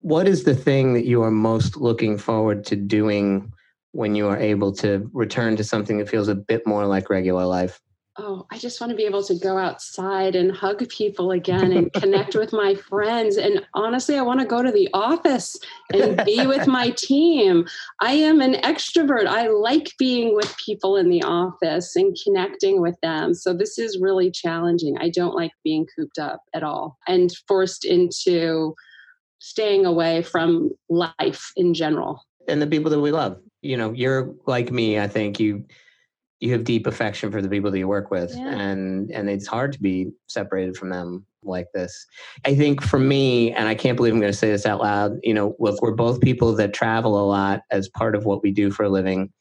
What 0.00 0.28
is 0.28 0.44
the 0.44 0.54
thing 0.54 0.92
that 0.94 1.06
you 1.06 1.22
are 1.22 1.30
most 1.30 1.78
looking 1.78 2.18
forward 2.18 2.62
to 2.66 2.76
doing 2.76 3.50
when 3.92 4.14
you 4.14 4.28
are 4.28 4.38
able 4.38 4.72
to 4.72 5.08
return 5.14 5.56
to 5.56 5.64
something 5.64 5.96
that 5.96 6.10
feels 6.10 6.28
a 6.28 6.34
bit 6.34 6.66
more 6.66 6.84
like 6.84 7.08
regular 7.08 7.46
life? 7.46 7.80
Oh, 8.18 8.46
I 8.50 8.58
just 8.58 8.80
want 8.80 8.90
to 8.90 8.96
be 8.96 9.04
able 9.04 9.22
to 9.22 9.34
go 9.34 9.56
outside 9.56 10.34
and 10.34 10.50
hug 10.50 10.86
people 10.88 11.30
again 11.30 11.72
and 11.72 11.92
connect 11.94 12.34
with 12.34 12.52
my 12.52 12.74
friends. 12.74 13.36
And 13.36 13.64
honestly, 13.74 14.16
I 14.16 14.22
want 14.22 14.40
to 14.40 14.46
go 14.46 14.62
to 14.62 14.72
the 14.72 14.88
office 14.92 15.56
and 15.92 16.22
be 16.24 16.46
with 16.46 16.66
my 16.66 16.90
team. 16.90 17.66
I 18.00 18.12
am 18.12 18.40
an 18.40 18.54
extrovert. 18.54 19.26
I 19.26 19.48
like 19.48 19.92
being 19.98 20.34
with 20.34 20.54
people 20.58 20.96
in 20.96 21.08
the 21.08 21.22
office 21.22 21.94
and 21.94 22.16
connecting 22.24 22.80
with 22.80 22.96
them. 23.02 23.34
So 23.34 23.54
this 23.54 23.78
is 23.78 24.00
really 24.00 24.30
challenging. 24.30 24.98
I 24.98 25.10
don't 25.10 25.34
like 25.34 25.52
being 25.62 25.86
cooped 25.96 26.18
up 26.18 26.42
at 26.54 26.62
all 26.62 26.98
and 27.06 27.30
forced 27.46 27.84
into 27.84 28.74
staying 29.38 29.86
away 29.86 30.22
from 30.22 30.70
life 30.88 31.52
in 31.56 31.72
general. 31.72 32.24
And 32.48 32.60
the 32.60 32.66
people 32.66 32.90
that 32.90 33.00
we 33.00 33.12
love. 33.12 33.40
You 33.62 33.76
know, 33.76 33.92
you're 33.92 34.34
like 34.46 34.70
me, 34.70 34.98
I 34.98 35.08
think 35.08 35.40
you 35.40 35.64
you 36.40 36.52
have 36.52 36.64
deep 36.64 36.86
affection 36.86 37.30
for 37.30 37.42
the 37.42 37.48
people 37.48 37.70
that 37.70 37.78
you 37.78 37.88
work 37.88 38.10
with 38.10 38.34
yeah. 38.36 38.58
and 38.58 39.10
and 39.10 39.28
it's 39.28 39.46
hard 39.46 39.72
to 39.72 39.80
be 39.80 40.10
separated 40.28 40.76
from 40.76 40.90
them 40.90 41.24
like 41.42 41.66
this 41.72 42.06
i 42.44 42.54
think 42.54 42.82
for 42.82 42.98
me 42.98 43.52
and 43.52 43.68
i 43.68 43.74
can't 43.74 43.96
believe 43.96 44.12
i'm 44.12 44.20
going 44.20 44.32
to 44.32 44.38
say 44.38 44.50
this 44.50 44.66
out 44.66 44.80
loud 44.80 45.12
you 45.22 45.34
know 45.34 45.54
look 45.58 45.80
we're 45.82 45.92
both 45.92 46.20
people 46.20 46.54
that 46.54 46.74
travel 46.74 47.18
a 47.18 47.26
lot 47.26 47.62
as 47.70 47.88
part 47.88 48.14
of 48.14 48.24
what 48.24 48.42
we 48.42 48.50
do 48.50 48.70
for 48.70 48.84
a 48.84 48.88
living 48.88 49.32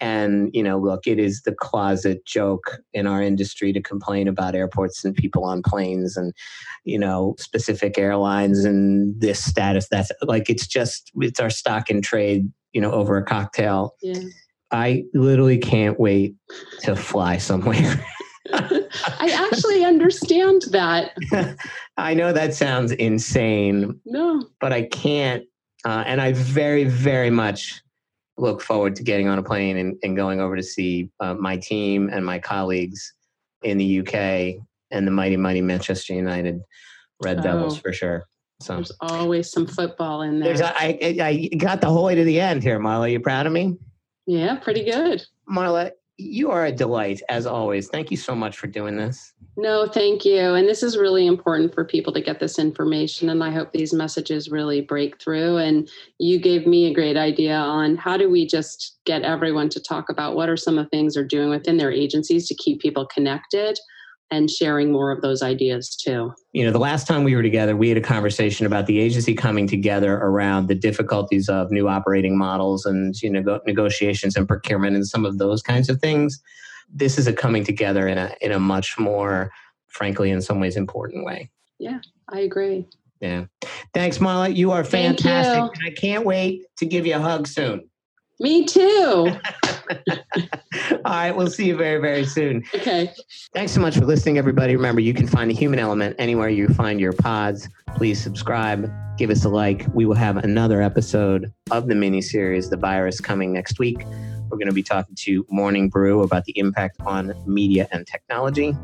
and 0.00 0.50
you 0.52 0.62
know 0.62 0.78
look 0.78 1.06
it 1.06 1.18
is 1.18 1.42
the 1.42 1.54
closet 1.54 2.24
joke 2.26 2.78
in 2.92 3.06
our 3.06 3.22
industry 3.22 3.72
to 3.72 3.80
complain 3.80 4.26
about 4.26 4.54
airports 4.54 5.04
and 5.04 5.14
people 5.14 5.44
on 5.44 5.62
planes 5.62 6.16
and 6.16 6.32
you 6.84 6.98
know 6.98 7.34
specific 7.38 7.98
airlines 7.98 8.64
and 8.64 9.20
this 9.20 9.44
status 9.44 9.86
that's 9.90 10.10
like 10.22 10.48
it's 10.48 10.66
just 10.66 11.12
it's 11.16 11.38
our 11.38 11.50
stock 11.50 11.90
and 11.90 12.02
trade 12.02 12.50
you 12.72 12.80
know, 12.80 12.90
over 12.90 13.16
a 13.16 13.24
cocktail. 13.24 13.94
Yeah. 14.02 14.20
I 14.72 15.04
literally 15.12 15.58
can't 15.58 16.00
wait 16.00 16.34
to 16.80 16.96
fly 16.96 17.36
somewhere. 17.36 18.04
I 18.52 19.48
actually 19.50 19.84
understand 19.84 20.62
that. 20.70 21.12
I 21.96 22.14
know 22.14 22.32
that 22.32 22.54
sounds 22.54 22.92
insane. 22.92 24.00
No. 24.04 24.46
But 24.60 24.72
I 24.72 24.82
can't. 24.82 25.44
Uh, 25.84 26.04
and 26.06 26.20
I 26.20 26.32
very, 26.32 26.84
very 26.84 27.30
much 27.30 27.82
look 28.38 28.62
forward 28.62 28.96
to 28.96 29.02
getting 29.02 29.28
on 29.28 29.38
a 29.38 29.42
plane 29.42 29.76
and, 29.76 29.96
and 30.02 30.16
going 30.16 30.40
over 30.40 30.56
to 30.56 30.62
see 30.62 31.10
uh, 31.20 31.34
my 31.34 31.56
team 31.56 32.08
and 32.12 32.24
my 32.24 32.38
colleagues 32.38 33.12
in 33.62 33.78
the 33.78 34.00
UK 34.00 34.64
and 34.90 35.06
the 35.06 35.10
mighty, 35.10 35.36
mighty 35.36 35.60
Manchester 35.60 36.14
United 36.14 36.60
Red 37.22 37.40
oh, 37.40 37.42
Devils 37.42 37.78
for 37.78 37.92
sure. 37.92 38.26
So 38.60 38.76
there's 38.76 38.92
always 39.00 39.50
some 39.50 39.66
football 39.66 40.22
in 40.22 40.38
there. 40.38 40.54
I, 40.64 40.98
I, 41.02 41.16
I 41.20 41.56
got 41.56 41.80
the 41.80 41.88
whole 41.88 42.04
way 42.04 42.14
to 42.14 42.24
the 42.24 42.40
end 42.40 42.62
here, 42.62 42.78
Marla. 42.78 43.10
You 43.10 43.18
proud 43.18 43.46
of 43.46 43.52
me? 43.52 43.76
Yeah, 44.26 44.56
pretty 44.56 44.84
good. 44.84 45.24
Marla, 45.50 45.90
you 46.16 46.50
are 46.50 46.66
a 46.66 46.72
delight 46.72 47.22
as 47.28 47.46
always. 47.46 47.88
Thank 47.88 48.10
you 48.10 48.16
so 48.16 48.34
much 48.34 48.56
for 48.56 48.66
doing 48.66 48.96
this. 48.96 49.32
No, 49.56 49.86
thank 49.86 50.24
you. 50.24 50.54
And 50.54 50.68
this 50.68 50.82
is 50.82 50.96
really 50.96 51.26
important 51.26 51.74
for 51.74 51.84
people 51.84 52.12
to 52.14 52.20
get 52.20 52.40
this 52.40 52.58
information. 52.58 53.28
And 53.28 53.42
I 53.42 53.50
hope 53.50 53.72
these 53.72 53.92
messages 53.92 54.50
really 54.50 54.80
break 54.80 55.20
through. 55.20 55.58
And 55.58 55.88
you 56.18 56.38
gave 56.38 56.66
me 56.66 56.86
a 56.86 56.94
great 56.94 57.16
idea 57.16 57.56
on 57.56 57.96
how 57.96 58.16
do 58.16 58.30
we 58.30 58.46
just 58.46 58.98
get 59.04 59.22
everyone 59.22 59.68
to 59.70 59.80
talk 59.80 60.08
about 60.08 60.36
what 60.36 60.48
are 60.48 60.56
some 60.56 60.78
of 60.78 60.86
the 60.86 60.90
things 60.90 61.14
they're 61.14 61.24
doing 61.24 61.50
within 61.50 61.76
their 61.76 61.92
agencies 61.92 62.48
to 62.48 62.54
keep 62.54 62.80
people 62.80 63.06
connected 63.06 63.78
and 64.32 64.50
sharing 64.50 64.90
more 64.90 65.12
of 65.12 65.20
those 65.20 65.42
ideas 65.42 65.94
too. 65.94 66.32
You 66.52 66.64
know, 66.64 66.72
the 66.72 66.78
last 66.78 67.06
time 67.06 67.22
we 67.22 67.36
were 67.36 67.42
together, 67.42 67.76
we 67.76 67.90
had 67.90 67.98
a 67.98 68.02
conversation 68.02 68.64
about 68.64 68.86
the 68.86 68.98
agency 68.98 69.34
coming 69.34 69.66
together 69.66 70.14
around 70.14 70.68
the 70.68 70.74
difficulties 70.74 71.50
of 71.50 71.70
new 71.70 71.86
operating 71.86 72.36
models 72.36 72.86
and 72.86 73.14
you 73.22 73.30
know 73.30 73.60
negotiations 73.66 74.34
and 74.34 74.48
procurement 74.48 74.96
and 74.96 75.06
some 75.06 75.26
of 75.26 75.36
those 75.36 75.62
kinds 75.62 75.90
of 75.90 76.00
things. 76.00 76.42
This 76.88 77.18
is 77.18 77.26
a 77.26 77.32
coming 77.32 77.62
together 77.62 78.08
in 78.08 78.16
a 78.16 78.34
in 78.40 78.52
a 78.52 78.58
much 78.58 78.98
more, 78.98 79.52
frankly, 79.88 80.30
in 80.30 80.40
some 80.40 80.60
ways, 80.60 80.76
important 80.76 81.26
way. 81.26 81.50
Yeah, 81.78 82.00
I 82.30 82.40
agree. 82.40 82.88
Yeah. 83.20 83.44
Thanks, 83.92 84.18
Marla. 84.18 84.56
You 84.56 84.72
are 84.72 84.82
fantastic. 84.82 85.80
You. 85.80 85.90
I 85.90 85.94
can't 85.94 86.24
wait 86.24 86.62
to 86.78 86.86
give 86.86 87.06
you 87.06 87.14
a 87.14 87.20
hug 87.20 87.46
soon. 87.46 87.88
Me 88.42 88.64
too. 88.64 89.32
All 91.04 91.12
right, 91.12 91.30
we'll 91.30 91.48
see 91.48 91.66
you 91.66 91.76
very, 91.76 92.00
very 92.00 92.24
soon. 92.24 92.64
Okay. 92.74 93.08
Thanks 93.54 93.70
so 93.70 93.80
much 93.80 93.96
for 93.96 94.04
listening, 94.04 94.36
everybody. 94.36 94.74
Remember, 94.74 95.00
you 95.00 95.14
can 95.14 95.28
find 95.28 95.48
the 95.48 95.54
human 95.54 95.78
element 95.78 96.16
anywhere 96.18 96.48
you 96.48 96.66
find 96.68 97.00
your 97.00 97.12
pods. 97.12 97.68
Please 97.94 98.20
subscribe, 98.20 98.92
give 99.16 99.30
us 99.30 99.44
a 99.44 99.48
like. 99.48 99.86
We 99.94 100.06
will 100.06 100.16
have 100.16 100.38
another 100.38 100.82
episode 100.82 101.52
of 101.70 101.86
the 101.86 101.94
mini 101.94 102.20
series, 102.20 102.68
The 102.68 102.76
Virus, 102.76 103.20
coming 103.20 103.52
next 103.52 103.78
week. 103.78 104.04
We're 104.50 104.58
going 104.58 104.66
to 104.66 104.74
be 104.74 104.82
talking 104.82 105.14
to 105.20 105.46
Morning 105.48 105.88
Brew 105.88 106.22
about 106.22 106.44
the 106.44 106.58
impact 106.58 106.96
on 107.02 107.32
media 107.46 107.86
and 107.92 108.04
technology. 108.08 108.76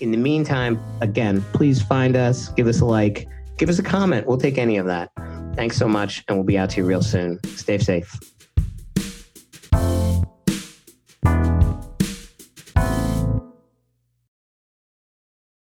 In 0.00 0.10
the 0.10 0.18
meantime, 0.18 0.78
again, 1.00 1.42
please 1.54 1.80
find 1.80 2.16
us, 2.16 2.50
give 2.50 2.66
us 2.66 2.80
a 2.80 2.84
like, 2.84 3.26
give 3.56 3.70
us 3.70 3.78
a 3.78 3.82
comment. 3.82 4.26
We'll 4.26 4.36
take 4.36 4.58
any 4.58 4.76
of 4.76 4.84
that. 4.86 5.10
Thanks 5.56 5.78
so 5.78 5.88
much, 5.88 6.22
and 6.28 6.36
we'll 6.36 6.44
be 6.44 6.58
out 6.58 6.68
to 6.70 6.82
you 6.82 6.84
real 6.86 7.02
soon. 7.02 7.42
Stay 7.56 7.78
safe. 7.78 8.14
Bye. 11.22 11.49